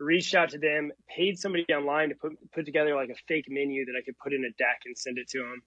[0.00, 3.84] reached out to them, paid somebody online to put, put together like a fake menu
[3.86, 5.62] that I could put in a deck and send it to them.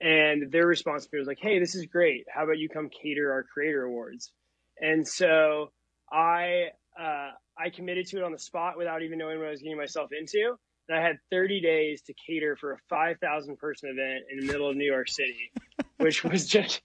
[0.00, 2.26] and their response to me was like, "Hey, this is great.
[2.32, 4.32] How about you come cater our creator awards?"
[4.80, 5.72] And so
[6.10, 9.60] I uh, I committed to it on the spot without even knowing what I was
[9.62, 10.56] getting myself into.
[10.90, 14.68] And I had 30 days to cater for a 5,000 person event in the middle
[14.68, 15.52] of New York City,
[15.98, 16.82] which was just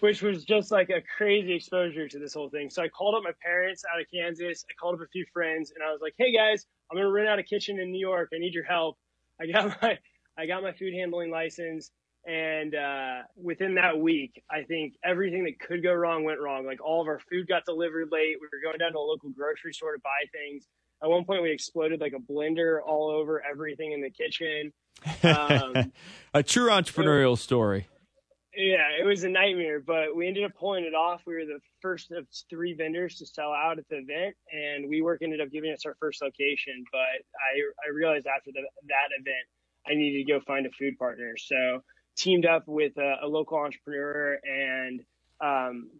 [0.00, 2.68] which was just like a crazy exposure to this whole thing.
[2.68, 4.64] So I called up my parents out of Kansas.
[4.68, 7.12] I called up a few friends and I was like, "Hey guys, I'm going to
[7.12, 8.30] rent out a kitchen in New York.
[8.34, 8.98] I need your help."
[9.40, 9.98] I got my
[10.36, 11.92] I got my food handling license
[12.26, 16.64] and uh, within that week, I think everything that could go wrong went wrong.
[16.64, 18.36] Like all of our food got delivered late.
[18.40, 20.66] We were going down to a local grocery store to buy things.
[21.02, 24.72] At one point, we exploded like a blender all over everything in the kitchen.
[25.24, 25.92] Um,
[26.32, 27.88] a true entrepreneurial story.
[28.56, 31.22] Yeah, it was a nightmare, but we ended up pulling it off.
[31.26, 35.18] We were the first of three vendors to sell out at the event, and WeWork
[35.22, 36.84] ended up giving us our first location.
[36.92, 39.46] But I I realized after the, that event,
[39.86, 41.34] I needed to go find a food partner.
[41.36, 41.82] So
[42.16, 45.00] teamed up with a, a local entrepreneur and
[45.40, 45.90] um,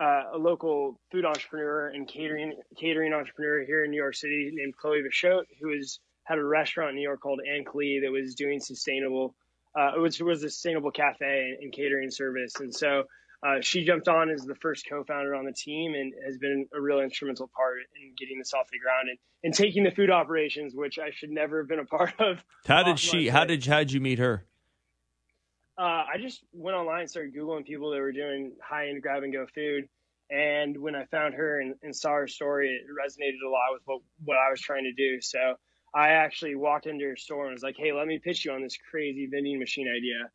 [0.00, 4.74] uh, a local food entrepreneur and catering catering entrepreneur here in New York City named
[4.76, 8.60] Chloe Vichot, who has had a restaurant in New York called Ancolie that was doing
[8.60, 9.34] sustainable,
[9.78, 12.54] uh, which was a sustainable cafe and, and catering service.
[12.60, 13.04] And so
[13.46, 16.80] uh, she jumped on as the first co-founder on the team and has been a
[16.80, 20.72] real instrumental part in getting this off the ground and, and taking the food operations,
[20.74, 22.44] which I should never have been a part of.
[22.66, 23.28] How did she?
[23.28, 24.46] How did how did you meet her?
[25.80, 29.22] Uh, I just went online and started Googling people that were doing high end grab
[29.22, 29.88] and go food.
[30.28, 33.82] And when I found her and, and, saw her story, it resonated a lot with
[33.86, 35.22] what, what I was trying to do.
[35.22, 35.38] So
[35.94, 38.62] I actually walked into her store and was like, hey, let me pitch you on
[38.62, 40.30] this crazy vending machine idea.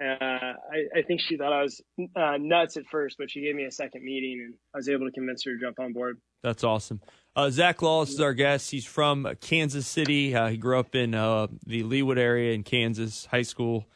[0.00, 1.80] Uh, I, I, think she thought I was
[2.14, 5.06] uh, nuts at first, but she gave me a second meeting and I was able
[5.06, 6.20] to convince her to jump on board.
[6.42, 7.00] That's awesome.
[7.34, 8.70] Uh, Zach Lawless is our guest.
[8.70, 10.34] He's from Kansas City.
[10.34, 13.86] Uh, he grew up in uh, the Leawood area in Kansas, high school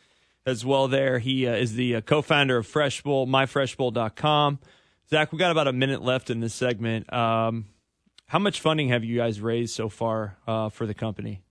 [0.46, 1.18] as well there.
[1.18, 4.58] He uh, is the uh, co-founder of Freshbowl, myfreshbowl.com.
[5.08, 7.12] Zach, we got about a minute left in this segment.
[7.12, 7.66] Um,
[8.26, 11.42] how much funding have you guys raised so far uh, for the company?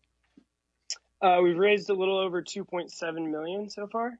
[1.21, 4.17] Uh, we've raised a little over 2.7 million so far.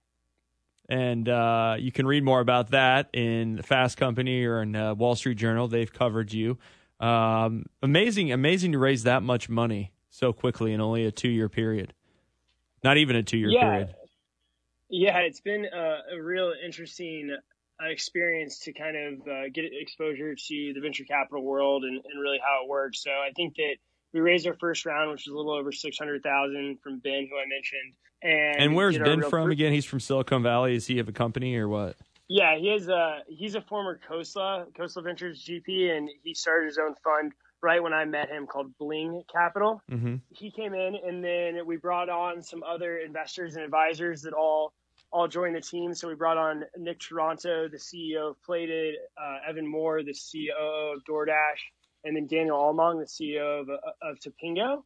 [0.88, 4.93] And uh, you can read more about that in the Fast Company or in uh,
[4.93, 5.67] Wall Street Journal.
[5.67, 6.57] They've covered you.
[6.99, 11.93] Um, amazing, amazing to raise that much money so quickly in only a two-year period.
[12.84, 13.69] Not even a two-year yeah.
[13.69, 13.95] period.
[14.91, 17.36] Yeah, it's been a, a real interesting
[17.82, 22.21] uh, experience to kind of uh, get exposure to the venture capital world and, and,
[22.21, 23.01] really how it works.
[23.01, 23.75] So I think that
[24.13, 27.27] we raised our first round, which was a little over six hundred thousand from Ben,
[27.30, 27.93] who I mentioned.
[28.21, 29.71] And, and where's Ben from again?
[29.71, 30.75] He's from Silicon Valley.
[30.75, 31.95] Is he of a company or what?
[32.27, 36.77] Yeah, he is a he's a former Khosla Khosla Ventures GP, and he started his
[36.77, 37.32] own fund
[37.63, 39.82] right when I met him called Bling Capital.
[39.89, 40.15] Mm-hmm.
[40.30, 44.73] He came in, and then we brought on some other investors and advisors that all
[45.12, 45.93] all joined the team.
[45.93, 50.95] So we brought on Nick Taranto, the CEO of Plated, uh, Evan Moore, the CEO
[50.95, 51.60] of DoorDash,
[52.04, 54.84] and then Daniel Almog, the CEO of, uh, of Tapingo.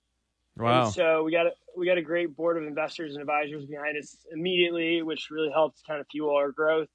[0.57, 0.85] Wow!
[0.85, 3.97] And so we got a, we got a great board of investors and advisors behind
[3.97, 6.87] us immediately, which really helped kind of fuel our growth.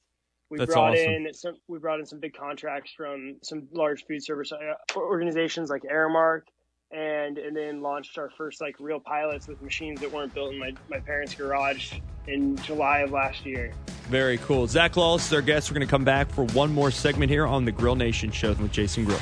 [0.49, 1.27] We That's brought awesome.
[1.27, 5.71] in some we brought in some big contracts from some large food service uh, organizations
[5.71, 6.43] like Aramark
[6.91, 10.59] and and then launched our first like real pilots with machines that weren't built in
[10.59, 11.93] my, my parents' garage
[12.31, 13.73] in July of last year.
[14.09, 14.67] Very cool.
[14.67, 15.71] Zach Lawless is our guest.
[15.71, 18.53] We're going to come back for one more segment here on the Grill Nation show
[18.55, 19.21] with Jason Grill.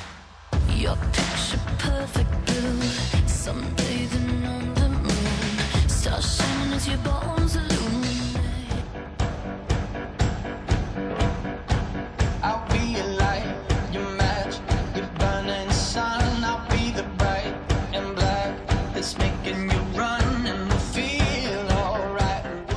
[0.76, 0.96] Your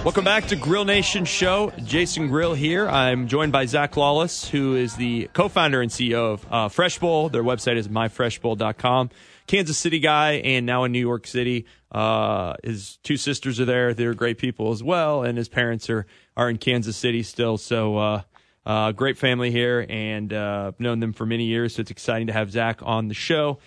[0.04, 1.72] Welcome back to Grill Nation Show.
[1.84, 2.90] Jason Grill here.
[2.90, 7.30] I'm joined by Zach Lawless, who is the co-founder and CEO of uh, Fresh Bowl.
[7.30, 9.12] Their website is myfreshbowl.com.
[9.46, 11.68] Kansas City guy and now in New York City.
[11.92, 13.94] Uh, his two sisters are there.
[13.94, 17.60] They're great people as well, and his parents are are in Kansas City still.
[17.60, 18.22] So uh,
[18.66, 21.76] uh, great family here, and uh, known them for many years.
[21.76, 23.60] So it's exciting to have Zach on the show.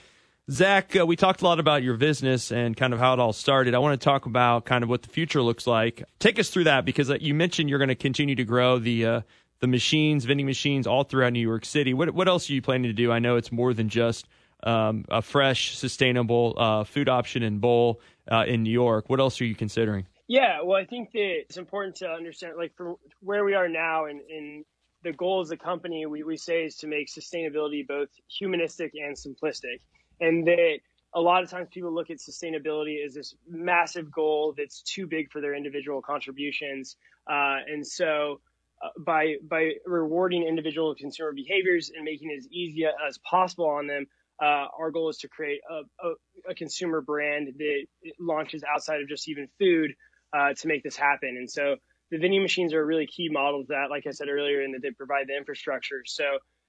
[0.50, 3.33] Zach, uh, we talked a lot about your business and kind of how it all
[3.33, 3.74] started.
[3.74, 6.04] I want to talk about kind of what the future looks like.
[6.19, 9.06] Take us through that because uh, you mentioned you're going to continue to grow the
[9.06, 9.21] uh,
[9.60, 11.94] the machines, vending machines, all throughout New York City.
[11.94, 13.10] What what else are you planning to do?
[13.10, 14.29] I know it's more than just
[14.64, 19.08] um, a fresh, sustainable uh, food option and bowl uh, in New York.
[19.08, 20.06] What else are you considering?
[20.29, 24.06] Yeah, well, I think that it's important to understand, like, from where we are now
[24.06, 24.64] and,
[25.02, 29.14] the goal as a company, we, we say is to make sustainability both humanistic and
[29.14, 29.81] simplistic
[30.21, 30.79] and that
[31.15, 35.31] a lot of times people look at sustainability as this massive goal that's too big
[35.31, 36.96] for their individual contributions.
[37.31, 38.40] Uh, and so
[38.83, 43.87] uh, by, by rewarding individual consumer behaviors and making it as easy as possible on
[43.87, 44.06] them,
[44.42, 46.12] uh, our goal is to create a, a,
[46.50, 47.87] a, consumer brand that
[48.19, 49.92] launches outside of just even food
[50.37, 51.37] uh, to make this happen.
[51.38, 51.77] And so
[52.10, 54.75] the vending machines are a really key model of that, like I said earlier, and
[54.75, 56.02] that they provide the infrastructure.
[56.04, 56.25] So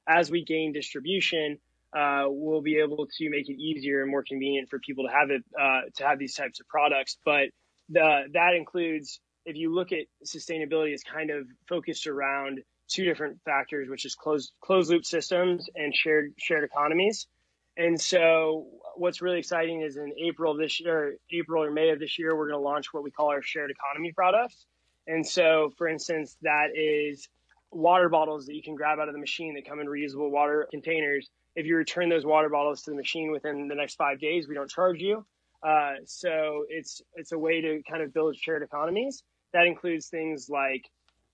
[0.07, 1.57] as we gain distribution,
[1.95, 5.29] uh, we'll be able to make it easier and more convenient for people to have
[5.31, 7.17] it uh, to have these types of products.
[7.23, 7.49] But
[7.89, 13.39] the, that includes if you look at sustainability, it's kind of focused around two different
[13.45, 17.27] factors, which is closed closed loop systems and shared shared economies.
[17.77, 21.99] And so what's really exciting is in April of this year, April or May of
[21.99, 24.65] this year, we're going to launch what we call our shared economy products.
[25.07, 27.27] And so, for instance, that is
[27.71, 30.67] water bottles that you can grab out of the machine that come in reusable water
[30.71, 31.29] containers.
[31.55, 34.55] If you return those water bottles to the machine within the next five days, we
[34.55, 35.25] don't charge you.
[35.63, 39.23] Uh, so it's it's a way to kind of build shared economies.
[39.53, 40.89] That includes things like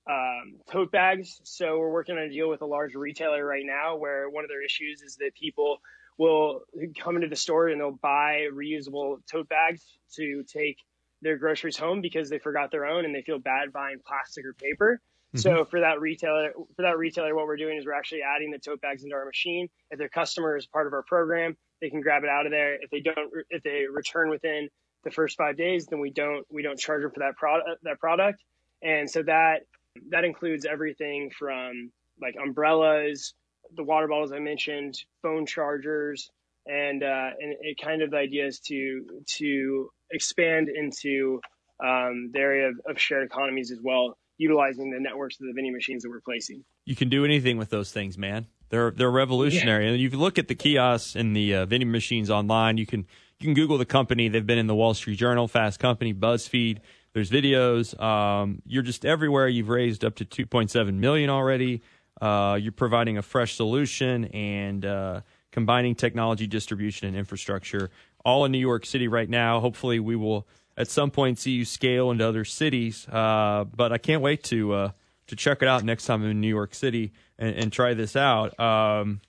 [0.10, 1.40] um, tote bags.
[1.44, 4.50] So we're working on a deal with a large retailer right now where one of
[4.50, 5.80] their issues is that people
[6.18, 6.62] will
[7.00, 9.84] come into the store and they'll buy reusable tote bags
[10.16, 10.78] to take
[11.22, 14.54] their groceries home because they forgot their own and they feel bad buying plastic or
[14.54, 15.00] paper.
[15.36, 15.40] Mm-hmm.
[15.40, 18.60] So for that retailer, for that retailer, what we're doing is we're actually adding the
[18.60, 19.70] tote bags into our machine.
[19.90, 22.76] If their customer is part of our program, they can grab it out of there.
[22.82, 24.70] If they don't, if they return within
[25.04, 28.00] the first five days, then we don't we don't charge them for that product that
[28.00, 28.44] product.
[28.82, 29.62] And so that
[30.10, 33.34] that includes everything from like umbrellas,
[33.76, 36.30] the water bottles I mentioned, phone chargers,
[36.66, 41.42] and uh, and it kind of the idea is to to expand into
[41.84, 45.74] um, the area of, of, shared economies as well, utilizing the networks of the vending
[45.74, 46.64] machines that we're placing.
[46.86, 48.48] You can do anything with those things, man.
[48.70, 49.86] They're they're revolutionary.
[49.86, 49.92] Yeah.
[49.92, 53.06] And if you look at the kiosks and the uh, vending machines online, you can
[53.40, 54.28] you can Google the company.
[54.30, 56.80] They've been in the Wall Street Journal, Fast Company, BuzzFeed.
[57.14, 58.00] There's videos.
[58.02, 59.48] Um, you're just everywhere.
[59.48, 61.82] You've raised up to 2.7 million already.
[62.22, 65.22] Uh, you're providing a fresh solution and uh,
[65.52, 67.90] combining technology, distribution, and infrastructure
[68.24, 69.60] all in New York City right now.
[69.60, 70.48] Hopefully, we will
[70.82, 73.08] at some point see you scale into other cities.
[73.08, 74.92] Uh, but I can't wait to uh,
[75.28, 78.16] to check it out next time I'm in New York City and, and try this
[78.16, 78.60] out.
[78.60, 79.22] Um,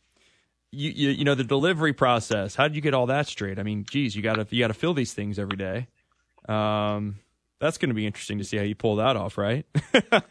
[0.70, 2.54] you, you, you know the delivery process.
[2.54, 3.58] How did you get all that straight?
[3.58, 5.88] I mean, geez, you got to you got to fill these things every day.
[6.48, 7.16] Um,
[7.60, 9.66] that's going to be interesting to see how you pull that off, right?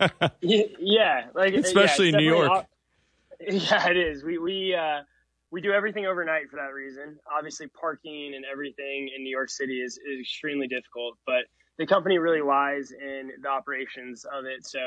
[0.41, 2.65] yeah, like especially yeah, in New York.
[3.39, 4.23] yeah, it is.
[4.23, 5.03] We we uh,
[5.51, 7.17] we do everything overnight for that reason.
[7.31, 11.43] Obviously, parking and everything in New York City is, is extremely difficult, but
[11.77, 14.65] the company really lies in the operations of it.
[14.65, 14.79] So,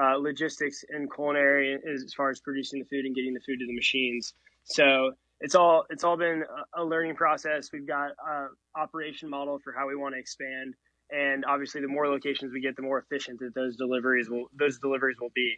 [0.00, 3.66] uh, logistics and culinary as far as producing the food and getting the food to
[3.66, 4.34] the machines.
[4.64, 6.44] So it's all it's all been
[6.76, 7.70] a learning process.
[7.72, 10.74] We've got a operation model for how we want to expand,
[11.10, 14.78] and obviously, the more locations we get, the more efficient that those deliveries will those
[14.78, 15.56] deliveries will be.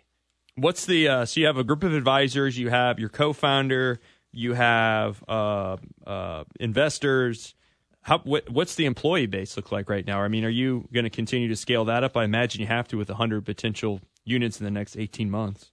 [0.57, 4.01] What's the uh, so you have a group of advisors, you have your co-founder,
[4.37, 5.77] you have uh,
[6.07, 7.55] uh, investors.
[8.03, 10.21] How, what, what's the employee base look like right now?
[10.21, 12.17] I mean, are you going to continue to scale that up?
[12.17, 15.73] I imagine you have to with 100 potential units in the next 18 months.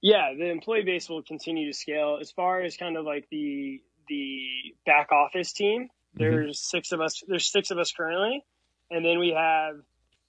[0.00, 2.18] Yeah, the employee base will continue to scale.
[2.20, 4.46] As far as kind of like the the
[4.84, 6.18] back office team, mm-hmm.
[6.18, 6.76] there's mm-hmm.
[6.76, 7.22] six of us.
[7.26, 8.44] There's six of us currently,
[8.90, 9.76] and then we have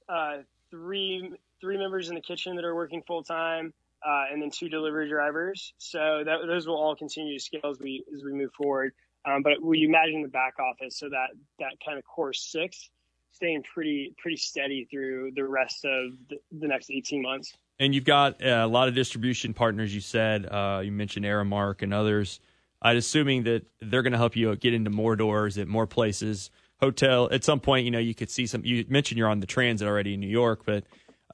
[0.08, 1.30] uh, three
[1.60, 3.74] three members in the kitchen that are working full time
[4.06, 5.74] uh, and then two delivery drivers.
[5.78, 8.94] So that, those will all continue to scale as we as we move forward.
[9.26, 11.30] Um, but we imagine the back office, so that
[11.60, 12.90] that kind of core six,
[13.32, 17.54] staying pretty pretty steady through the rest of the, the next 18 months.
[17.80, 19.94] And you've got uh, a lot of distribution partners.
[19.94, 22.40] You said uh, you mentioned Aramark and others.
[22.82, 26.52] I'm assuming that they're going to help you get into more doors at more places.
[26.80, 28.64] Hotel at some point, you know, you could see some.
[28.64, 30.84] You mentioned you're on the transit already in New York, but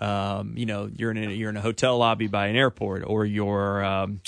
[0.02, 3.24] um, you know, you're in a, you're in a hotel lobby by an airport, or
[3.24, 4.22] you're, um,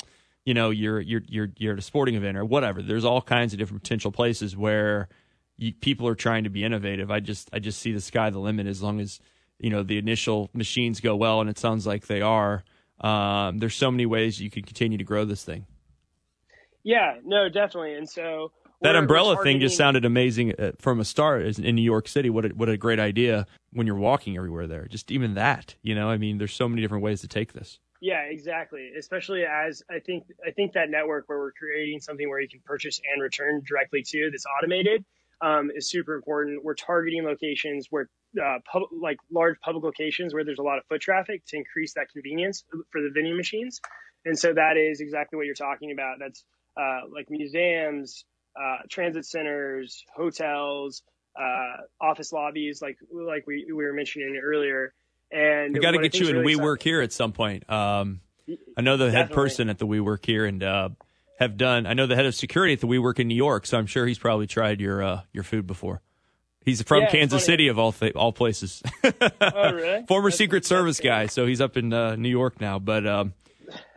[0.45, 2.81] you know, you're you're you're you're at a sporting event or whatever.
[2.81, 5.09] There's all kinds of different potential places where
[5.57, 7.09] you, people are trying to be innovative.
[7.09, 9.19] I just I just see the sky the limit as long as
[9.59, 12.63] you know the initial machines go well, and it sounds like they are.
[13.01, 15.65] Um, there's so many ways you can continue to grow this thing.
[16.83, 17.95] Yeah, no, definitely.
[17.95, 18.51] And so
[18.83, 22.29] that umbrella thing just sounded amazing uh, from a start in New York City.
[22.29, 24.85] What a, what a great idea when you're walking everywhere there.
[24.87, 27.79] Just even that, you know, I mean, there's so many different ways to take this.
[28.01, 28.91] Yeah, exactly.
[28.97, 32.59] Especially as I think I think that network where we're creating something where you can
[32.65, 35.05] purchase and return directly to that's automated
[35.41, 36.63] um, is super important.
[36.65, 38.09] We're targeting locations where
[38.43, 41.93] uh, pub- like large public locations where there's a lot of foot traffic to increase
[41.93, 43.79] that convenience for the vending machines.
[44.25, 46.17] And so that is exactly what you're talking about.
[46.19, 46.43] That's
[46.75, 48.25] uh, like museums,
[48.59, 51.03] uh, transit centers, hotels,
[51.39, 54.93] uh, office lobbies, like like we, we were mentioning earlier.
[55.31, 57.67] And We got to get you in really WeWork exciting- here at some point.
[57.69, 58.21] Um,
[58.77, 60.89] I know the head person at the WeWork here and uh,
[61.39, 61.87] have done.
[61.87, 64.05] I know the head of security at the WeWork in New York, so I'm sure
[64.05, 66.01] he's probably tried your uh, your food before.
[66.65, 67.43] He's from Yeah, Kansas.
[67.43, 68.83] City of all th- all places.
[69.41, 70.05] Oh, really?
[70.07, 72.79] Former That's- Secret Service guy, so he's up in uh, New York now.
[72.79, 73.33] But um,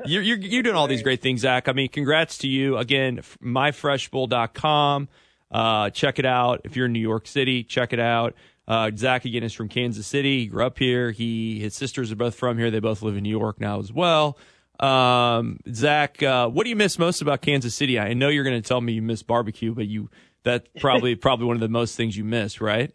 [0.04, 1.68] you're, you're you're doing all these great things, Zach.
[1.68, 3.20] I mean, congrats to you again.
[3.42, 5.08] Myfreshbowl.com.
[5.50, 6.62] Uh, check it out.
[6.64, 8.34] If you're in New York City, check it out.
[8.68, 10.40] Uh, Zach again is from Kansas City.
[10.40, 11.12] He grew up here.
[11.12, 12.70] He his sisters are both from here.
[12.70, 14.38] They both live in New York now as well.
[14.80, 17.98] Um, Zach, uh, what do you miss most about Kansas City?
[17.98, 20.10] I know you're going to tell me you miss barbecue, but you
[20.42, 22.92] that probably probably one of the most things you miss, right?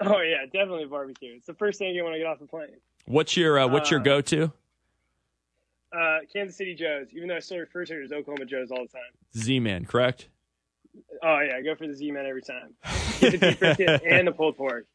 [0.00, 1.34] Oh yeah, definitely barbecue.
[1.36, 2.68] It's the first thing you want to get off the plane.
[3.06, 4.52] What's your uh, what's your Uh, go to?
[5.96, 8.82] Uh, Kansas City Joe's, even though I still refer to it as Oklahoma Joe's all
[8.82, 9.02] the time.
[9.36, 10.28] Z Man, correct?
[11.22, 12.74] Oh yeah, I go for the Z-Man every time.
[13.20, 14.86] Get the beef brisket and the pulled pork.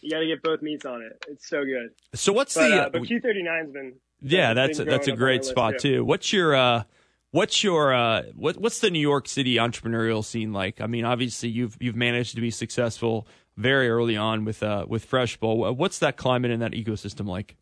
[0.00, 1.24] You got to get both meats on it.
[1.28, 1.90] It's so good.
[2.14, 4.48] So what's But, the uh, but Q39's been yeah?
[4.54, 5.96] been That's a, that's a great spot too.
[5.96, 6.04] too.
[6.04, 6.84] What's your uh,
[7.32, 10.80] what's your uh, what what's the New York City entrepreneurial scene like?
[10.80, 15.04] I mean, obviously you've you've managed to be successful very early on with uh with
[15.04, 15.74] Fresh Bowl.
[15.74, 17.56] What's that climate and that ecosystem like?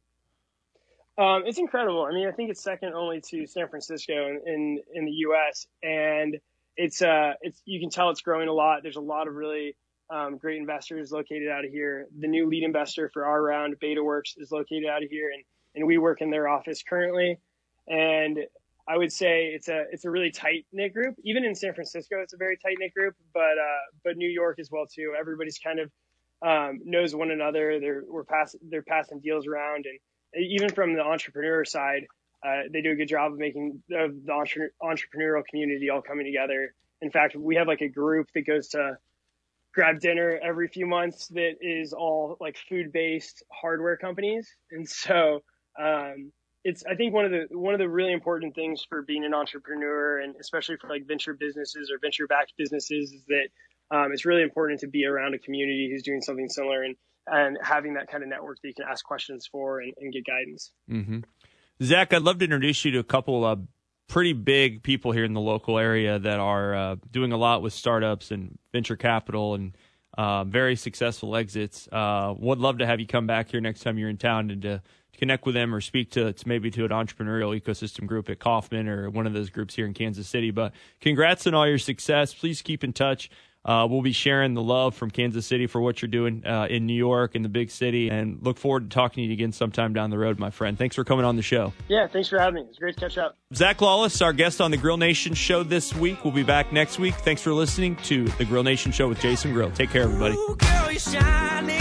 [1.19, 2.05] Um, it's incredible.
[2.05, 5.67] I mean, I think it's second only to San Francisco in, in, in the U.S.
[5.83, 6.37] and
[6.77, 8.83] it's uh, it's you can tell it's growing a lot.
[8.83, 9.77] There's a lot of really
[10.11, 12.07] um, great investors located out of here.
[12.21, 15.43] The new lead investor for our round, BetaWorks, is located out of here, and
[15.75, 17.39] and we work in their office currently.
[17.89, 18.39] And
[18.89, 21.17] I would say it's a it's a really tight knit group.
[21.25, 24.59] Even in San Francisco, it's a very tight knit group, but uh, but New York
[24.59, 25.15] as well too.
[25.19, 25.91] Everybody's kind of
[26.47, 27.81] um, knows one another.
[27.81, 29.99] They're we're pass, they're passing deals around, and
[30.35, 32.07] even from the entrepreneur side,
[32.47, 36.27] uh, they do a good job of making of the entre- entrepreneurial community all coming
[36.27, 36.75] together.
[37.03, 38.99] In fact, we have like a group that goes to
[39.75, 45.43] grab dinner every few months that is all like food based hardware companies, and so
[45.79, 46.33] um,
[46.65, 49.35] it's I think one of the one of the really important things for being an
[49.35, 54.25] entrepreneur and especially for like venture businesses or venture backed businesses is that um, it's
[54.25, 56.97] really important to be around a community who's doing something similar and
[57.27, 60.25] and having that kind of network that you can ask questions for and, and get
[60.25, 60.73] guidance.
[60.91, 61.19] Mm-hmm.
[61.83, 63.61] Zach, I'd love to introduce you to a couple of
[64.09, 67.73] pretty big people here in the local area that are uh, doing a lot with
[67.73, 69.77] startups and venture capital and
[70.17, 71.89] uh, very successful exits.
[71.91, 74.63] Uh, would love to have you come back here next time you're in town and
[74.63, 74.83] to
[75.19, 78.89] connect with them or speak to, to maybe to an entrepreneurial ecosystem group at Kauffman
[78.89, 80.51] or one of those groups here in Kansas City.
[80.51, 82.35] But congrats on all your success.
[82.35, 83.31] Please keep in touch.
[83.67, 86.87] Uh, we'll be sharing the love from Kansas City for what you're doing uh, in
[86.87, 89.93] New York and the big city, and look forward to talking to you again sometime
[89.93, 90.79] down the road, my friend.
[90.79, 91.73] Thanks for coming on the show.
[91.89, 92.69] Yeah, thanks for having me.
[92.69, 93.37] It's great to catch up.
[93.53, 96.25] Zach Lawless, our guest on the Grill Nation show this week.
[96.25, 97.15] We'll be back next week.
[97.17, 99.73] Thanks for listening to the Grill Nation show with Jason Grill.
[99.73, 100.37] Take care, everybody.
[100.37, 101.81] Ooh, girl, you're shining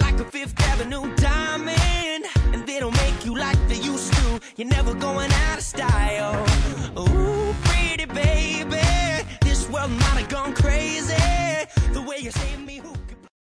[0.00, 2.24] like a Fifth Avenue diamond,
[2.54, 4.40] and they don't make you like they used to.
[4.56, 6.47] You're never going out of style.
[12.20, 12.67] you see.